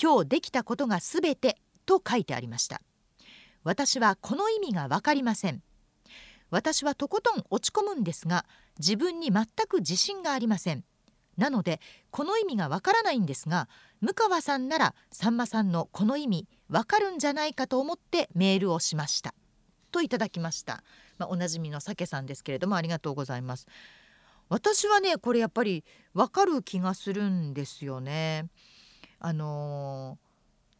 [0.00, 2.82] 今日できたことがすべてと書いてありました。
[3.64, 5.62] 私はこの意味がわかりません。
[6.50, 8.44] 私はとことん落ち込むんですが
[8.78, 10.84] 自分に全く自信がありません。
[11.36, 13.68] なのでこの意味がわからないんですが
[14.00, 19.34] 向川さんならさんまさんのこの意味わかるんじゃないかと思ってメールをしました。
[19.92, 20.82] といただきました、
[21.22, 23.66] まあ、おなじみのさけさんですけれどもありがとうございます。
[24.48, 28.46] 私はねこれやっぱりわかる気がするんですよね。
[29.20, 30.32] あのー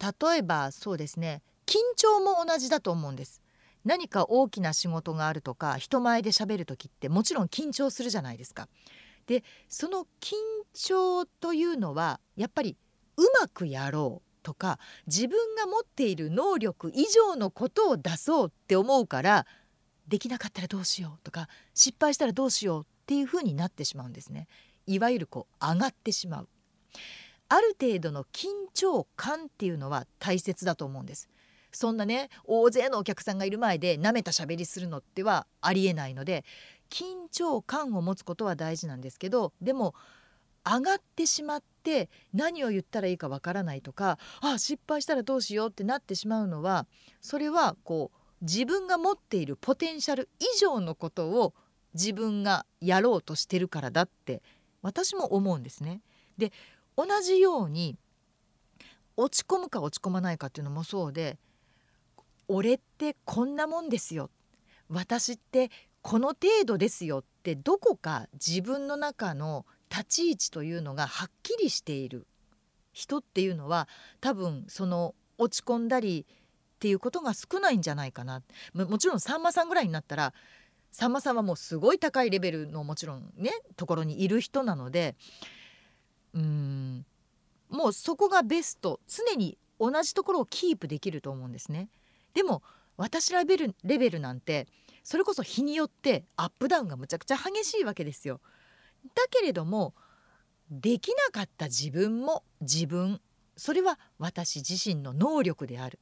[0.02, 3.40] 例えばそうですね緊張も同じだと思うんです。
[3.85, 8.66] 何か大きな仕事があるとか人前で喋る時ってもちろん緊張するじゃないですか。
[9.26, 10.35] でその緊
[10.74, 12.76] 張というのはやっぱり
[13.16, 19.46] うまくやろうとか自分が持っている能力以上のことを出そうって思うから
[20.08, 24.46] できなかったらどうしようとか失敗したらどうしようっていうふうになってしまうんですね。
[24.86, 26.48] いわゆるこう上がってしまう。
[27.48, 31.28] ある程度の緊張感っていうのは大切だと思うんです。
[31.72, 36.44] そんなね大勢のお客さんがいる前でなめた喋りするのってはありえないので
[36.90, 39.94] 緊張感を持つことは大事なんですけどでも
[40.64, 46.86] 上がってしまって何を言ったらいいかわからないとかあ失敗したらどうしようってなってしまうのは
[47.20, 51.55] それはこう自分が持っているポテンシャル以上のことを
[51.94, 54.42] 自分がやろうとしてるからだって
[54.83, 56.00] 私も思うんですね。
[56.37, 56.52] で
[56.96, 57.96] 同じように
[59.16, 61.38] 落ち込むか落ち込まないかっていうのもそうで
[62.48, 64.31] 俺ってこんなもんですよ
[64.88, 72.26] 私ってこの程度ですよってどこか自分の中の立ち位置というのがはっきりしている
[72.92, 73.88] 人っていうのは
[74.20, 76.26] 多分その落ち込んだり
[76.82, 78.42] っていうことが少ないんじゃないかな
[78.74, 80.34] もちろんさんまさんぐらいになったら
[80.90, 85.14] さんまさんはもうすごい高いレベルのもちろんねところにいる人なので
[86.34, 87.06] うん
[87.70, 91.88] もうそこがベスト常に同じところをキープできると思うんですね。
[92.34, 92.64] でも
[92.96, 94.66] 私レベルレベルなんて
[95.04, 98.40] それこそ日によってアップダウンがむちゃくちゃ激しいわけですよ。
[99.14, 99.94] だけれども
[100.68, 103.20] できなかった自分も自分
[103.56, 106.00] それは私自身の能力である。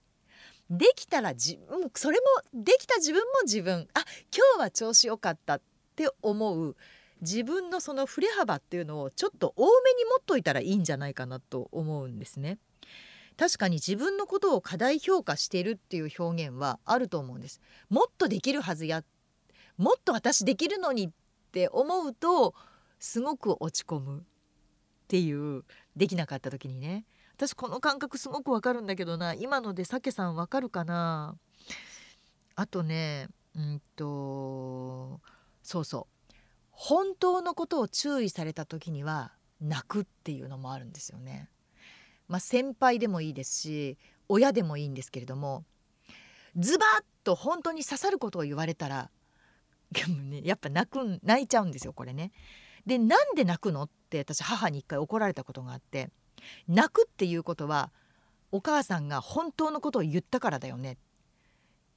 [0.70, 1.59] できたらじ
[1.94, 2.18] それ
[2.54, 4.04] もできた自分も自分あ
[4.35, 5.61] 今日は調子良かったっ
[5.96, 6.76] て思う
[7.20, 12.59] 自分のその振れ幅っていうのをちょっと多めに持っといたらいいんじゃないかなと思うんですね。
[13.37, 17.61] 確かに自分のことを過大評価しているっていう表現はあると思うんです。
[17.88, 19.02] もっとできるはずや
[19.76, 21.11] もっと私できるのにっ
[21.52, 22.54] て思うと
[22.98, 24.22] すごく落ち込むっ
[25.09, 25.64] ていう
[25.96, 27.04] できなかった時にね
[27.40, 29.33] 私この感覚すごくわかるんだけどな。
[29.33, 31.35] 今のでさけさんわかるかな？
[32.55, 35.20] あとねうんと
[35.62, 36.35] そうそう。
[36.70, 41.48] 本当のことを注意された時には泣くっていうのもあるんですよね。
[42.29, 43.96] まあ、先輩でもいいですし
[44.29, 45.64] 親でもいいんですけれども
[46.57, 49.11] ズバッと本当に刺さることを言われたら
[49.92, 52.33] でもね、やっぱ泣く泣いちゃうんですよこれね。
[52.85, 53.85] でなんで泣くの？
[53.85, 56.11] って私母に一回怒られたことがあって。
[56.68, 57.90] 泣くっていうことは
[58.53, 60.98] お母さんが本当のことを言ったからだよね。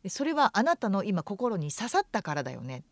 [0.10, 2.84] それはあなたの今心に刺さったからだよね。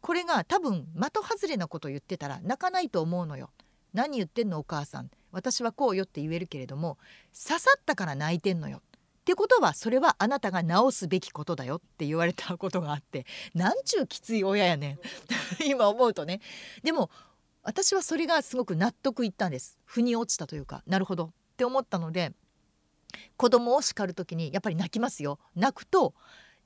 [0.00, 3.50] これが多分的外れなことを言ってたら泣かないと思うのよ。
[3.92, 5.10] 何言ってんのお母さん。
[5.32, 6.96] 私はこうよって言えるけれども
[7.32, 8.78] 刺さったから泣いてんのよ。
[8.78, 14.98] ってことはそれはあなたが直すべきことだよって言われたことがあってなんちゅうきつい親やねん。
[15.66, 16.40] 今思うとね。
[16.82, 17.10] でも
[17.64, 19.78] 私はそれがすごく納得いったんです。
[19.84, 21.26] 腑に落ちたというかなるほど。
[21.26, 22.32] って思ったので
[23.36, 25.38] 子供を叱る時にやっぱり泣きますよ。
[25.56, 26.14] 泣くと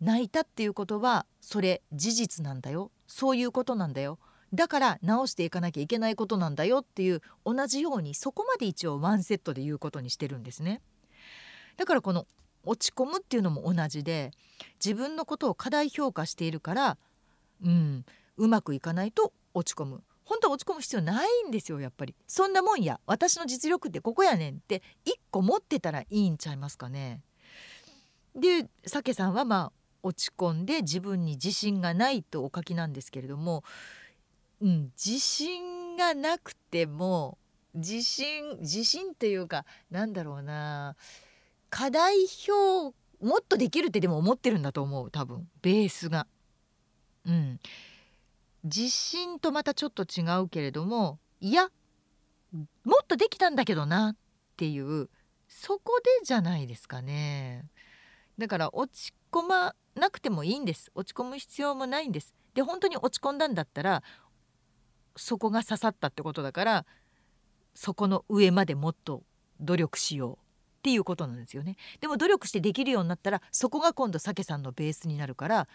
[0.00, 2.90] 泣いたっていうことはそれ事実なんだよ。
[3.06, 4.18] そういうことなんだよ。
[4.52, 6.78] だから直していかなきゃいけないことなんだよ。
[6.78, 10.80] っていう同じようにそこまで一応ワンセットで言うことにしてるんですね。
[11.76, 12.26] だからこの
[12.64, 14.32] 落ち込むっていうのも同じで
[14.84, 16.98] 自分のことを過大評価しているから
[17.64, 18.04] うん
[18.37, 20.02] うまくいかないと落ち込む。
[20.28, 22.14] 本当は落ち込む必要ないんですよやっぱり。
[22.26, 23.00] そんなもんや。
[23.06, 27.22] 私の実力ってここやねんって1個持ってたらいいんちゃいますかね。
[28.36, 33.64] でさけさんはまあ落ち込んで自分に自信がないとお書きなんですけれども、
[34.60, 37.38] うん、自信がなくても
[37.74, 40.94] 自信自信というかなんだろうな
[41.70, 42.16] 課題
[42.48, 45.48] 表もっとできるってでも思ってるんだと思う多分。
[45.62, 46.26] ベースが。
[47.26, 47.60] うん、
[48.68, 51.68] 自信とまたちょっと違うけれどもいや
[52.85, 54.16] もっとできたんだけどなっ
[54.57, 55.09] ていう
[55.48, 57.64] そこでじゃないですかね。
[58.37, 62.35] だから落ち込まなくてもいいんです落ち込む必要もないんです。
[62.54, 64.02] で本当に落ち込んだんだったら
[65.16, 66.87] そこが刺さったってことだから
[67.74, 69.22] そこの上までもっと
[69.61, 70.36] 努力しようっ
[70.82, 75.68] ていうことなんですよねでも努力してできるようになったらそこが今度サケさんのベースになるから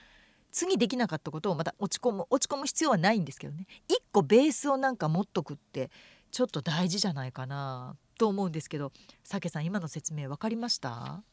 [0.53, 3.65] 次できなかったことをまた落ち込む落ち込む必要はないんですけどね。
[3.89, 5.91] 一個ベースをなんか持っとくって
[6.31, 8.93] ちょっと大事じゃないかなと思うんですけど
[9.23, 11.23] サケさん今の説明分かりました？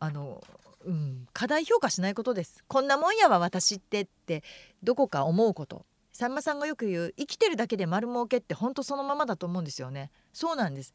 [0.00, 0.42] あの
[0.86, 2.64] うん、課題評価しないことです。
[2.68, 4.44] こんなもんやわ私ってって
[4.82, 5.84] どこか思うこと。
[6.12, 10.12] さんまさんがよく言う生きてるだけで丸儲けって本当そのままだと思うんですよね。
[10.32, 10.94] そうなんです。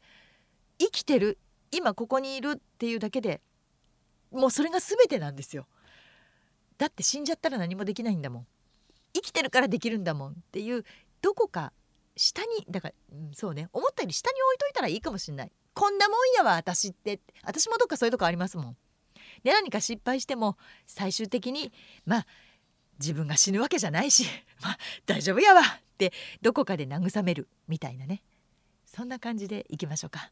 [0.78, 1.38] 生きてる
[1.70, 3.42] 今ここにいるっていうだけで
[4.32, 5.66] もうそれが全てなんですよ。
[6.78, 8.46] だって死んじゃったら何もできないんだもん。
[9.14, 10.84] 生きてるからできるんだもんっていう
[11.22, 11.72] どこか
[12.16, 15.52] 下にだから、うんそうね思ったより下に置いといたらいいかもしれない。
[15.74, 17.20] こんなもんやわ私って。
[17.42, 18.76] 私もどっかそういうとこありますもん。
[19.42, 20.56] で何か失敗しても
[20.86, 21.72] 最終的に
[22.06, 22.26] まあ
[22.98, 24.24] 自分が死ぬわけじゃないし
[24.62, 25.64] まあ大丈夫やわっ
[25.98, 26.12] て
[26.42, 28.22] どこかで慰めるみたいなね。
[28.86, 30.30] そんな感じでいきましょうか。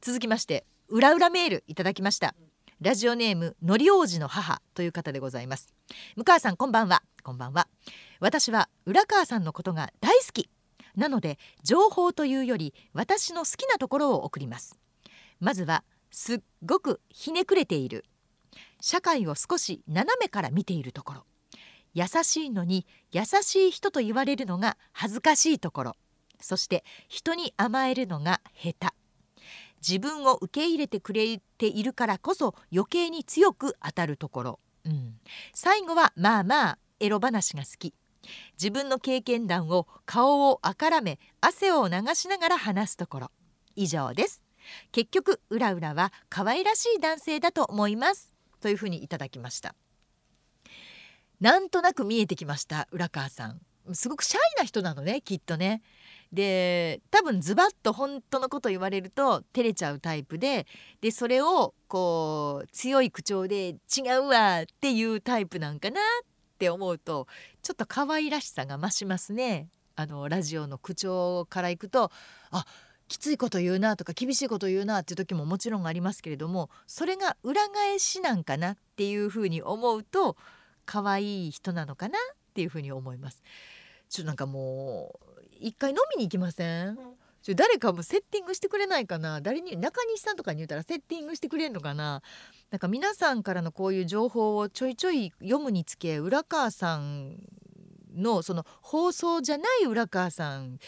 [0.00, 2.34] 続きまして裏裏メールいただきました。
[2.80, 5.74] ラジオネームのり王子の母という方でございます。
[6.14, 7.02] 向川さんこんばんは。
[7.24, 7.66] こんばんは。
[8.20, 10.48] 私は浦川さんのことが大好き。
[10.94, 14.78] なので情報というより私の好きなところを送ります。
[15.40, 18.04] まずはすっごくひねくれている。
[18.80, 21.26] 社会を少し斜めから見ているところ。
[21.94, 25.96] 優しいのに優しい人と言われるのが恥ずかしいところ。
[26.40, 29.07] そして人に甘えるのが下手。
[29.86, 35.14] 自分を受け入れてくれているからこそ余計に強く当たるところ、うん、
[35.54, 37.94] 最後はまあまあエロ話が好き。
[38.60, 43.30] 自分の経験談を顔をあからめ汗を流しながら話すところ。
[43.76, 44.42] 以上です。
[44.92, 48.34] 結局うらうらは可愛らしい男性だと思います。
[48.60, 49.74] というふうにいただきました。
[51.40, 53.60] なんとなく見えてきました浦川さん。
[53.94, 55.82] すごくシャイな人なのねきっとね。
[56.32, 60.66] で多分ズバッと本当のこと言われると照れちゃうタイプで
[61.00, 66.26] でそれをこう強い口調で「違うわ」っていうタイプなんかなっ
[66.58, 67.26] て思うと
[67.62, 72.12] ちょっと可愛らしさが増しますねあのラジオの口調からいくと
[72.50, 72.64] あ
[73.08, 80.36] きついこと言うなとか厳しいこと言うなっていう時ももちろんありますけれどもそれが裏返しなんかなっていうふうに思うと
[80.84, 83.42] 可愛い人なのかなっていうふうに思います。
[84.08, 85.27] ちょっとなんかもう
[85.60, 86.98] 一回飲みに行きません？
[87.42, 89.40] ちょ誰かもセッティングしてくれないかな？
[89.40, 92.22] 誰に中西さんとかに言ったらセッティングしてくれんのかな？
[92.70, 97.36] なんか皆さんからのこういう情報をちょいちょい読むにつけ浦川さん
[98.14, 100.78] のその放送じゃない浦川さん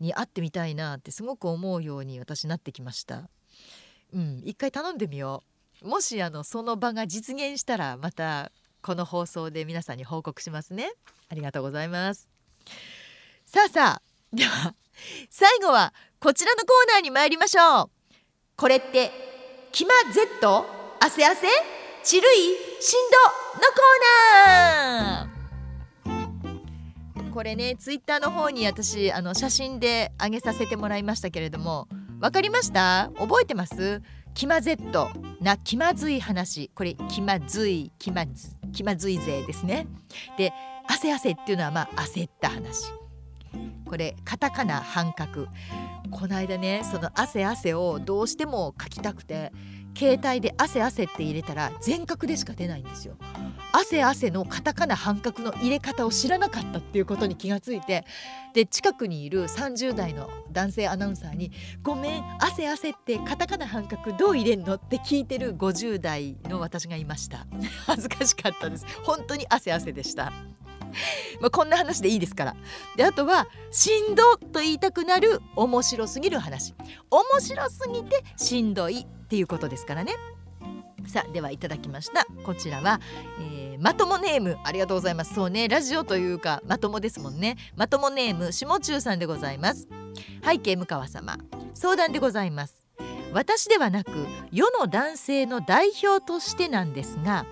[0.00, 3.28] に会ってみたいなってすごく思うように私なってきました。
[4.12, 5.44] うん一回頼んでみよ
[5.82, 5.88] う。
[5.88, 8.50] もしあのその場が実現したらまた
[8.82, 10.90] この放送で皆さんに報告しますね。
[11.28, 12.28] ありがとうございます。
[13.46, 14.74] さあさあでは
[15.28, 17.90] 最後はこちらのコーナーに参りましょう。
[18.56, 19.10] これって
[19.72, 20.66] キマ Z
[21.00, 21.46] 汗汗？
[22.02, 23.18] チルい振動
[23.58, 27.30] のコーナー。
[27.32, 31.88] これねツイッターの方に私あの写真で上げさせてもらいましたけれども
[32.20, 33.10] わかりました？
[33.18, 34.02] 覚えてます？
[34.34, 35.10] 気ま Z
[35.40, 36.70] な気まずい話。
[36.74, 39.88] これ気まずい気まず気まずい勢ですね。
[40.38, 40.52] で
[40.86, 42.92] 汗汗っていうのはまあ焦った話。
[43.86, 45.48] これカタカナ半角。
[46.10, 49.52] この間ねその汗汗をどうしても書きたくて
[49.96, 53.16] 携帯で汗汗って入れたら全角でしか出ないんですよ。
[53.72, 58.04] 汗汗のカタカナ半角の入れ方を知らなかったっていうことに気がついて
[58.52, 67.46] で近くにいる30代の男性アナウンサーに「ごめん汗汗ってカタカナ半角どう入れんの?」って聞いてる50代の私がいました。
[67.86, 68.86] 恥ずかしかったです。
[69.04, 70.32] 本当に汗汗でした。
[71.40, 72.56] まあこんな話でいいですから。
[72.96, 76.74] であとは「しんど」と言いたくなる面白すぎる話。
[77.10, 80.14] 面白すぎてしんどいっていうことですからね。
[81.06, 82.26] さあではいただきました。
[82.44, 83.00] こちらは、
[83.40, 85.34] えーまともネームありがとうございます。
[85.34, 87.56] そうねラジオというかまともですもんね。
[87.76, 89.88] まともネーム下中さんでございます。
[90.44, 91.38] 背景向川様
[91.72, 92.84] 相談でございます。
[93.32, 94.10] 私ではなく
[94.52, 97.46] 世の男性の代表としてなんですが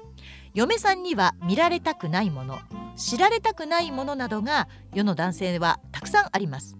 [0.52, 2.58] 嫁さんには見られたくないもの。
[2.98, 6.76] 知られたくないものなどが世の男性はたくさんあります。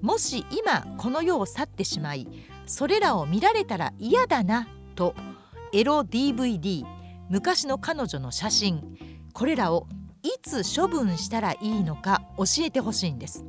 [0.00, 2.26] もし今この世を去ってしまい
[2.66, 5.14] それらを見られたら嫌だなと
[5.74, 6.84] エロ DVD
[7.28, 8.96] 昔の彼女の写真
[9.34, 9.86] これらを
[10.22, 13.44] いつ処分したらいいのか教えてほしいんです。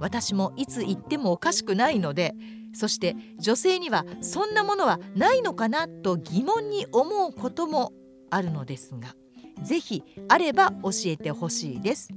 [0.00, 2.34] 私もいつ言ってもおかしくないので
[2.74, 7.92] そして女性にはそんなものはないのかなと疑問に思うことも
[8.30, 9.14] あるのですが。
[9.62, 12.08] ぜひあれば教えてほしいです。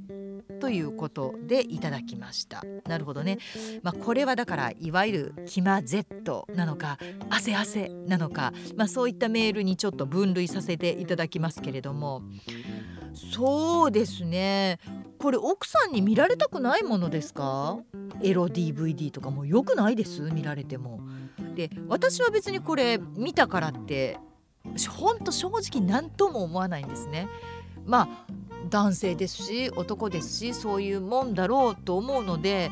[0.59, 2.63] ということでいただきました。
[2.87, 3.37] なるほどね。
[3.83, 6.97] まあこれはだからいわゆるキマ Z なのか
[7.29, 12.23] 汗汗なのかまあそういったメールにちょっと分類させていただきますけれども。
[13.33, 14.79] そうですね。
[15.19, 17.77] これ奥さんに見られたくないものですか？
[18.21, 20.21] エロ DVD とかもよくないです？
[20.31, 21.01] 見られても。
[21.55, 24.19] で私は別にこれ見たからって
[24.89, 27.27] ほんと正直何とも思わないんですね。
[27.85, 28.07] まあ
[28.69, 32.69] 男性ですし男ですしそういうもんだろうと思うので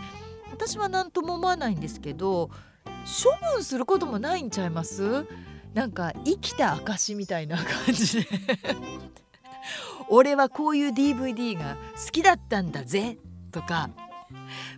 [0.52, 2.50] 私は何とも思わないんですけど
[3.06, 5.26] 処分することもないんちゃいます？
[5.74, 8.28] なんか生きた証みたいな感じで。
[10.10, 13.18] 俺はこういう DVD が好きだったんだぜ
[13.52, 13.90] とか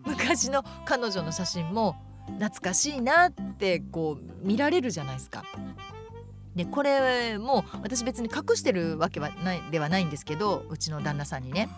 [0.06, 1.98] 昔の彼女の写真も
[2.40, 5.44] 懐かしいなってこう見られるじゃないですか。
[6.58, 11.70] でこれも私別に隠してるわけはないではないんですけどうちの旦那さんにね。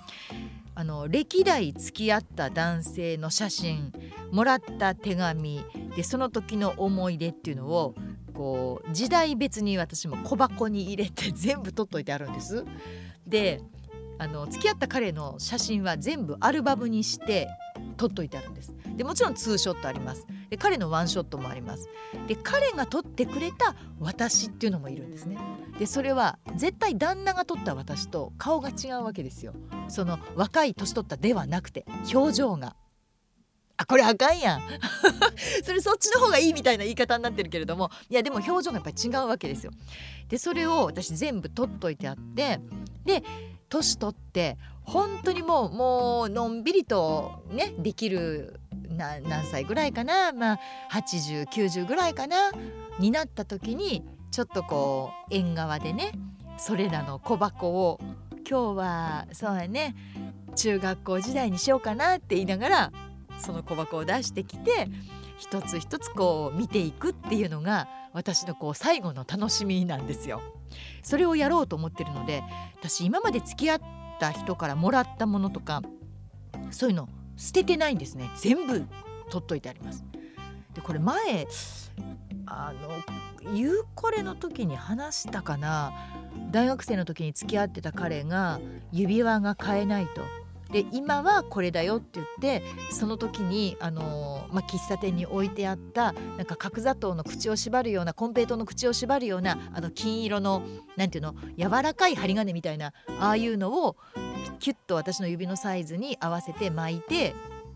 [0.75, 3.91] あの歴代付き合った男性の写真
[4.31, 5.65] もらった手紙
[5.97, 7.95] でその時の思い出っていうのを
[8.33, 12.63] こう時代別に私も小箱に入れて 全部取っといてあるんです。
[13.27, 13.61] で
[14.17, 17.49] あの付き合った彼の写真は全部アルバムにして
[17.97, 18.73] 撮っといてあるんです。
[18.95, 20.25] でもちろんツーショットあります。
[20.49, 21.89] で彼のワンショットもあります。
[22.27, 25.37] で彼が撮ってくれた私っていうのもいるんですね。
[25.77, 29.53] でそれは絶対旦那が撮った私と顔が違うわけですよ。
[29.87, 32.75] その若い年取ったではなくて表情が。
[33.77, 34.61] あこれあかんやん。
[35.63, 37.91] それそっちの方がいいみたいな言い方になってるけれども。
[38.09, 39.71] いやでも表情がやっぱり違うわけですよ。
[40.27, 42.59] でそれを私全部取っといてあって。
[43.05, 43.23] で
[43.69, 48.59] 年取って本当にもうもうのんびりとねできる
[48.89, 50.31] 何歳ぐらいかな？
[50.31, 50.59] まあ
[50.91, 52.51] 8090ぐらいかな？
[52.99, 56.11] になった時にちょっとこう縁側でね
[56.57, 57.99] それらの小箱を
[58.49, 59.95] 今日はそうやね
[60.55, 62.91] 中学校時代にしようかなって言いながら
[63.37, 64.89] その小箱を出してきて
[65.37, 70.41] 一つ一つこう見ていくっていうのが私のこう最後の楽しみなんですよ。
[71.01, 72.43] それをやろうと思ってるので
[72.79, 73.79] 私今まで付き合っ
[74.19, 75.81] た人からもらったものとか
[76.71, 77.07] そういうの
[77.39, 78.29] 捨ててないんですね。
[78.35, 78.85] 全部
[79.29, 80.03] 取っといてあります。
[80.75, 81.47] でこれ前
[82.45, 85.93] あのゆうこれの時に話したかな。
[86.51, 88.59] 大学生の時に付き合ってた彼が
[88.91, 90.21] 指輪が買えないと。
[90.71, 100.61] で今はこれだよって言ってその時にあの、まあ、喫茶店に置いてあったなんか角砂糖の口を縛るようなコンペイトの口を縛るようなあの金色の
[100.95, 103.95] なんていうの柔らかい針金みたいなああいうのを
[104.59, 107.33] キュッと私の指のサイズに合わせて巻いて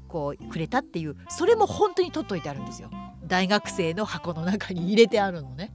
[0.08, 2.90] こうくれたっていうそれも本当に取っといてあるんですよ。
[3.26, 5.72] 大学生の箱の中に入れてあるのね。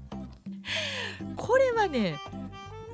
[1.37, 2.17] これはね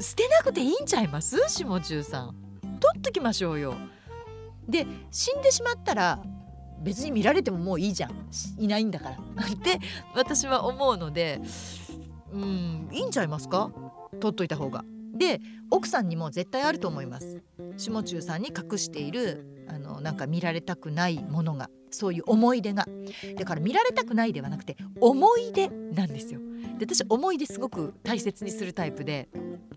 [0.01, 1.37] 捨てなくていいんちゃいます？
[1.49, 2.35] 下中さん。
[2.81, 3.75] 取っときましょうよ。
[4.69, 6.23] で死んでしまったら
[6.81, 8.13] 別に見られてももういいじゃん。
[8.59, 9.17] いないんだから。
[9.17, 9.81] って
[10.15, 11.41] 私は思うので
[12.33, 13.71] うんいいんちゃいますか？
[14.21, 14.85] 取っといた方が。
[15.15, 15.41] で
[15.71, 17.43] 奥さんにも絶対あると思います。
[17.77, 22.87] 下中さんに隠しているあのなんか見られたくないものがそういう思い出が。
[23.37, 26.41] だから見られたくないではなくて思い出なんですよ。
[26.79, 29.29] で私思い出すごく大切にするタイプで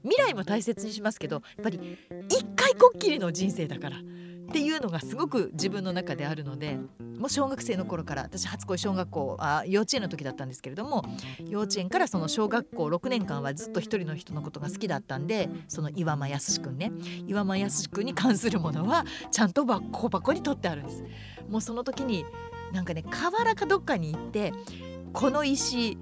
[0.03, 1.79] 未来も大切にしますけどやっぱり
[2.29, 3.97] 一回こっきりの人生だから。
[4.47, 6.79] っていうのがすごく自分の中であるので
[7.17, 11.03] もう小学生の頃から私初恋小学校あ幼稚園の時だったんですけれども
[11.45, 16.91] 幼稚園からその小学校6年間はずっと一人の人のことが好きだったんでその岩間康くんね
[17.27, 21.03] 岩間康くんに関するものはちゃんと小箱に取ってあるんです。
[21.49, 22.25] もうその時に
[22.73, 24.53] なんかね河原かどっかに行って
[25.13, 25.97] この石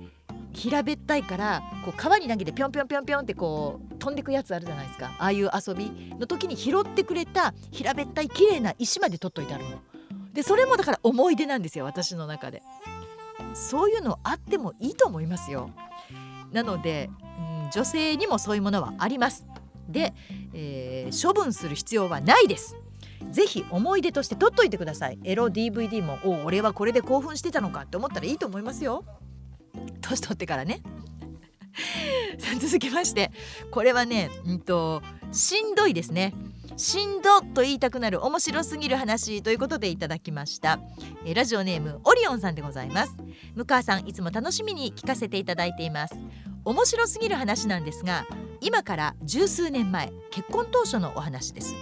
[0.55, 9.81] 平べったいからこう川に投げてぴょんぴょんぴょんぴょんってこう飛んでくやつあるじゃないですかああいう遊びの時に拾ってくれた平べったい綺麗な石まで取っといてあるの。
[10.33, 12.63] でそれもだから思い出なんですよ私の中で。
[13.53, 15.69] そういうのあってもいいと思いますよ。
[16.51, 17.09] なので、
[17.65, 19.45] うん、女性にもそういうものはあります。
[19.87, 20.13] で、
[20.53, 22.75] えー、処分する必要はないです。
[23.31, 25.19] ぜひ思い出として取っといてください。
[25.23, 29.05] エロ DVD もお俺はこれで興奮してたのかって思ったらいいと思いますよ。
[30.01, 30.81] 年取ってからね。
[32.59, 33.31] 続きまして
[33.69, 35.01] これはね、うんと、
[35.31, 36.33] しんどいですね。
[36.77, 40.79] しんどと言いたくなる面白すぎる話ということでいただきました。
[41.25, 43.15] えラジオネームオリオンさんでございます。
[43.55, 46.15] 向川さんいつも楽しみに聞かせていただいています。
[46.65, 48.25] 面白すぎる話なんですが
[48.59, 51.75] 今から十数年前結婚当初のお話です。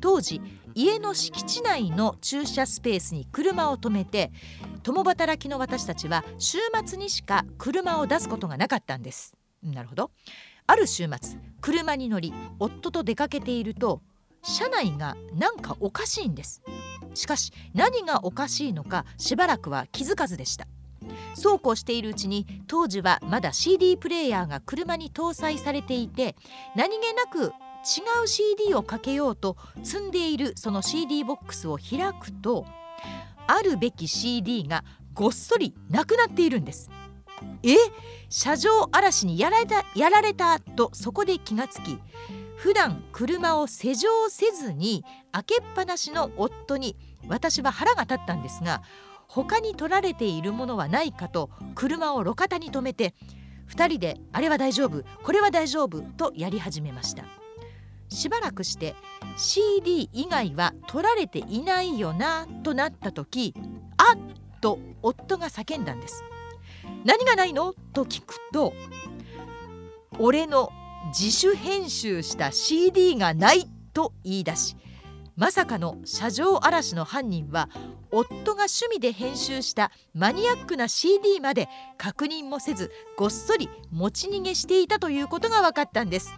[0.00, 0.42] 当時
[0.76, 4.30] 家の敷地内の駐車スペースに車を止めて
[4.82, 9.34] 共働きの私たちは週末にしか車を出すことがなかったんです。
[9.62, 10.10] なるほど。
[10.66, 14.02] ある週末車に乗り夫と出かけていると
[14.42, 16.62] 車内がなんかおかしいんです。
[17.14, 20.66] しかし何がおかしいのかしばらくは気づかずでした。
[21.34, 26.36] そうこうしているうちに当時はまだ CD プレーヤーが車に搭載されていて
[26.74, 27.54] 何気なく
[27.86, 32.66] 違う CD をかけようと積んでいるその CD ボックスを開くと
[33.46, 34.82] あるべき CD が
[35.14, 36.90] ごっそりなくなっているんです
[37.62, 37.76] え？
[38.28, 41.98] 車上荒らしにやられたやられたとそこで気がつき
[42.56, 46.96] 普段車を施錠せずに開けっぱなしの夫に
[47.28, 48.82] 私は腹が立ったんですが
[49.28, 53.14] 他に取られているものはないかと車を路肩に止めて
[53.68, 57.45] 2人で「あれは大丈夫これは大丈夫」とやり始めました。
[58.08, 58.94] しばらくして
[59.36, 63.54] CD 以外は取られていないよなとなった時
[63.96, 66.24] あっと夫が叫んだんです。
[67.04, 67.74] 何がないの？
[67.92, 68.72] と聞くと
[70.18, 70.70] 俺の
[71.08, 74.76] 自主編集した CD がないと言い出し
[75.36, 77.68] まさかの車上荒らしの犯人は
[78.10, 86.32] 夫が趣味で編集したマニアックな CD まで確認もせずごっそり持ち逃げしていたということが分かったんです。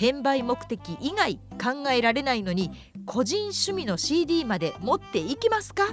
[0.00, 2.70] 転売目的以外考えられないのに
[3.04, 5.84] 個人趣味の CD まで持っていきますか？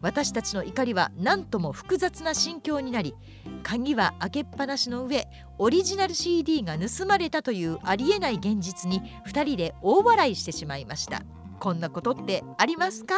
[0.00, 3.14] 私たちの怒りは何とも複雑な心境になり
[3.62, 11.22] 鍵は開けっぱなしの上オリジナル CD が盗まれたというありえない現実に2人で大笑いしてしまいました。
[11.60, 13.14] こんなことってありますか？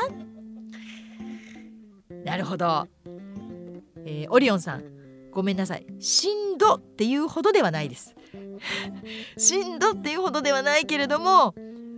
[2.26, 2.88] なるほど、
[4.04, 4.84] えー、オリオンさん
[5.32, 5.86] ごめんなさい。
[5.98, 8.14] しんどっていうほどではないです。
[9.36, 11.54] しんどっていうほどではないけれども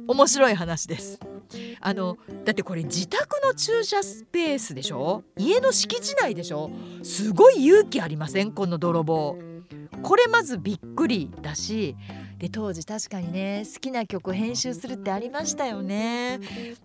[0.09, 1.19] 面白い話です。
[1.81, 5.23] あのだってこれ自宅の駐車スペースでしょ？
[5.37, 6.71] 家の敷地内でしょ？
[7.03, 8.53] すごい勇気ありません？
[8.53, 9.37] この泥棒。
[10.03, 11.97] これまずびっくりだし
[12.39, 16.41] で当時確かにね好きな曲編集するってありましたよね。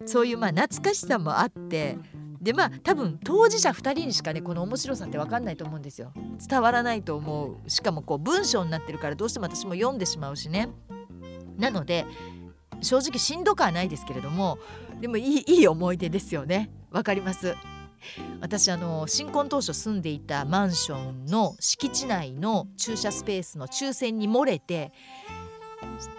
[0.05, 1.97] そういうまあ懐かしさもあって。
[2.41, 6.11] でまあ多分当事者2人にしかねこの面白さって分かんないと思うんですよ。
[6.47, 7.69] 伝わらないと思う。
[7.69, 10.69] しかもこう文章になってるからどうしても私も読んでしまうしね。
[11.57, 12.05] なので
[12.81, 14.57] 正直しんどくはないですけれども
[15.01, 16.71] でもいいいい思い出ですよね。
[16.89, 17.55] わかります。
[18.39, 24.91] 私あの新婚当初住んでいたマンションの敷地内の駐車スペースの抽選に漏れて、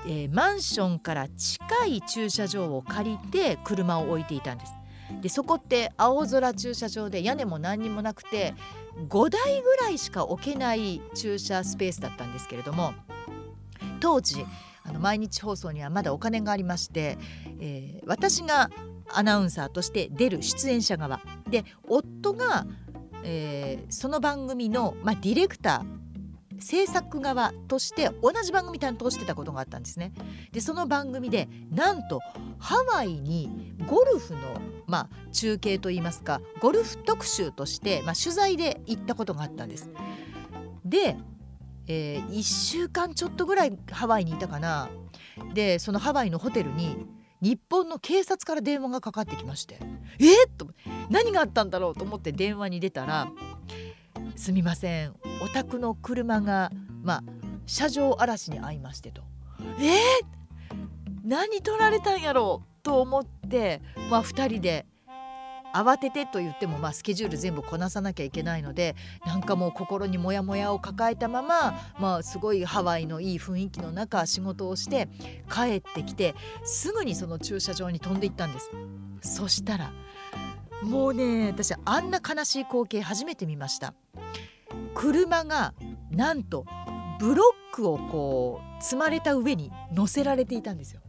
[0.07, 4.73] えー、マンションから近い駐車場を借りて車を置いていたんです。
[5.21, 8.55] でそこって青空駐車場で屋根も何にもなくて
[9.09, 12.95] 5台ぐらいしか置けない駐車スペースだったんですけれども
[14.01, 14.45] 当時
[14.85, 17.19] あの毎日放送にはまだお金がありまして、
[17.61, 18.71] えー、私が
[19.13, 21.21] アナウンサーとして出る出演者側。
[21.49, 22.67] で夫が、
[23.23, 26.02] えー、その番組の、まあ、ディレクター
[26.63, 30.13] 制作側として同じ番組担当してたことがあったんですね。
[30.53, 32.21] でその番組でなんと
[32.59, 34.41] ハワイにゴルフの、
[34.87, 39.91] まあ、中継といいますかゴルフ特集として、まあ、取材で行ったことがあったんです。
[40.85, 41.17] で
[41.89, 44.89] えー、1週間ちょっとぐらいハワイにいたかな
[45.53, 46.97] でそのハワイのホテルに
[47.41, 49.79] 日本の警察から電話がかかってきまして
[50.21, 50.69] えー、っと
[51.11, 53.29] 何があったんだろうと思って電話に出たら
[54.37, 56.71] 「すみませんお宅の車が
[57.03, 57.25] まあ
[57.67, 59.23] 車上荒らしに遭いまして」と
[59.79, 60.77] 「えー、
[61.25, 64.87] 何取られたんやろう?」と思ってまあ2人で
[65.75, 68.95] 慌ててと言っても、まあ、スケジュール全部こなさなきゃいけないので
[69.25, 75.09] なんかもう心にモヤモヤを抱えたまま、まあ、すごいハワイのいい雰囲気の中仕事をして
[75.51, 76.35] 帰ってきて
[76.65, 78.71] すぐにその駐車場に飛んでいったんです。
[79.23, 79.93] そしたら
[80.83, 83.95] もうね私あんな悲しい光景初めて見ました。
[84.95, 85.75] 車が
[86.11, 86.65] なんと
[87.19, 91.01] ブロックをこう積まれた上に乗せられていたんですよ。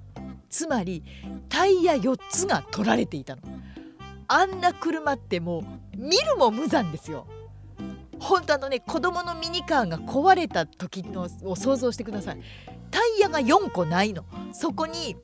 [0.50, 1.04] つまり
[1.50, 3.42] タイヤ4つが取られていたの。
[4.28, 5.64] あんな車ってもう
[5.98, 7.28] 見るも無残ですよ
[8.20, 12.42] 本当あのね子供のミニカーが壊れた時のを想像してください
[12.90, 15.16] タイヤが4個ないのそこに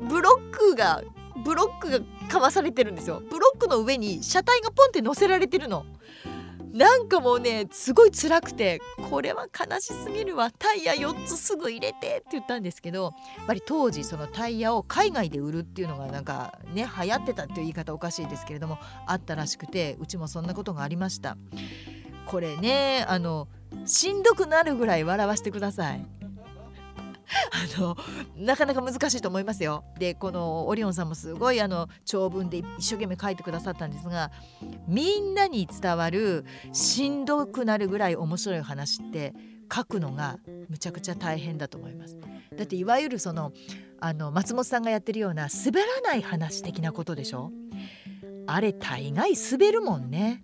[0.00, 1.02] ブロックが
[1.44, 3.22] ブロックがかわされてるんですよ。
[3.30, 5.84] ブロックの上に車体がポンって乗せられてるの。
[6.72, 8.80] なんかもうねすごい辛くて
[9.10, 21.36] これは悲しすぎるわタイヤ4つすぐ入れてって言ったんですけどやっぱり当時そのタイヤを海外で売るっていうのがなんかね流行ってたっていう言い方おかしいですけれどもあったらしくてうちもそんなことがありました。
[22.24, 23.48] これねあの
[23.84, 26.06] しんどくなるぐらい笑わせてください。
[27.50, 27.96] あの
[28.36, 29.84] なかなか難しいと思いますよ。
[29.98, 34.30] でこのオリオンさんもすごいあの長文で一生懸命書いてくださったんですが
[34.86, 39.34] みんなに伝わるしんどくなるぐらい面白い話って
[39.74, 42.16] 書くのがむちゃくちゃ大変だと思います。
[42.56, 43.52] だっていわゆるその
[44.00, 47.50] あの松本さんがやってるような滑らない話的なことでしょ？
[48.46, 50.42] あれ大概滑るもんね。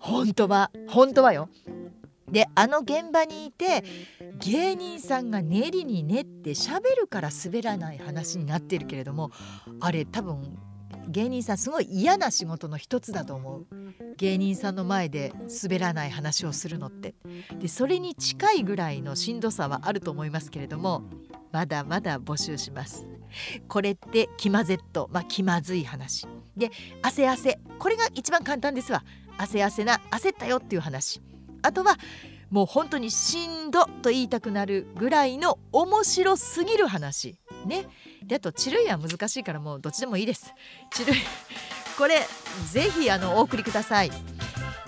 [0.00, 1.48] 本当は本当はよ
[2.30, 3.84] であの現場にいて
[4.38, 9.30] 芸人さんが練りに練って喋るから滑らない話になってるけれども
[9.80, 10.58] あれ多分
[11.08, 13.66] 芸人さんすごい嫌な仕事の一つだと思う。
[14.18, 17.14] 芸人さんの前で滑らない話をするのって。
[17.58, 21.04] でそれに近いぐらいのしんどさはあると思いますけれども
[21.50, 23.08] まだまだ募集します。
[23.68, 26.26] これって気まぜっとまあ気まずい話。
[26.56, 26.70] で
[27.00, 27.58] 汗汗。
[27.78, 29.02] これが一番簡単ですわ。
[29.38, 31.22] 汗汗な焦ったよっていう話。
[31.62, 31.96] あとは
[32.50, 37.36] もう本当にしんどと言いたくなるぐらいの面白すぎる話。
[37.66, 37.86] ね。
[38.24, 40.54] であとチルイは難しいからもうどっちでもいいです。
[40.90, 41.16] チルイ
[41.98, 42.20] これ
[42.70, 44.10] ぜひあのお送りください、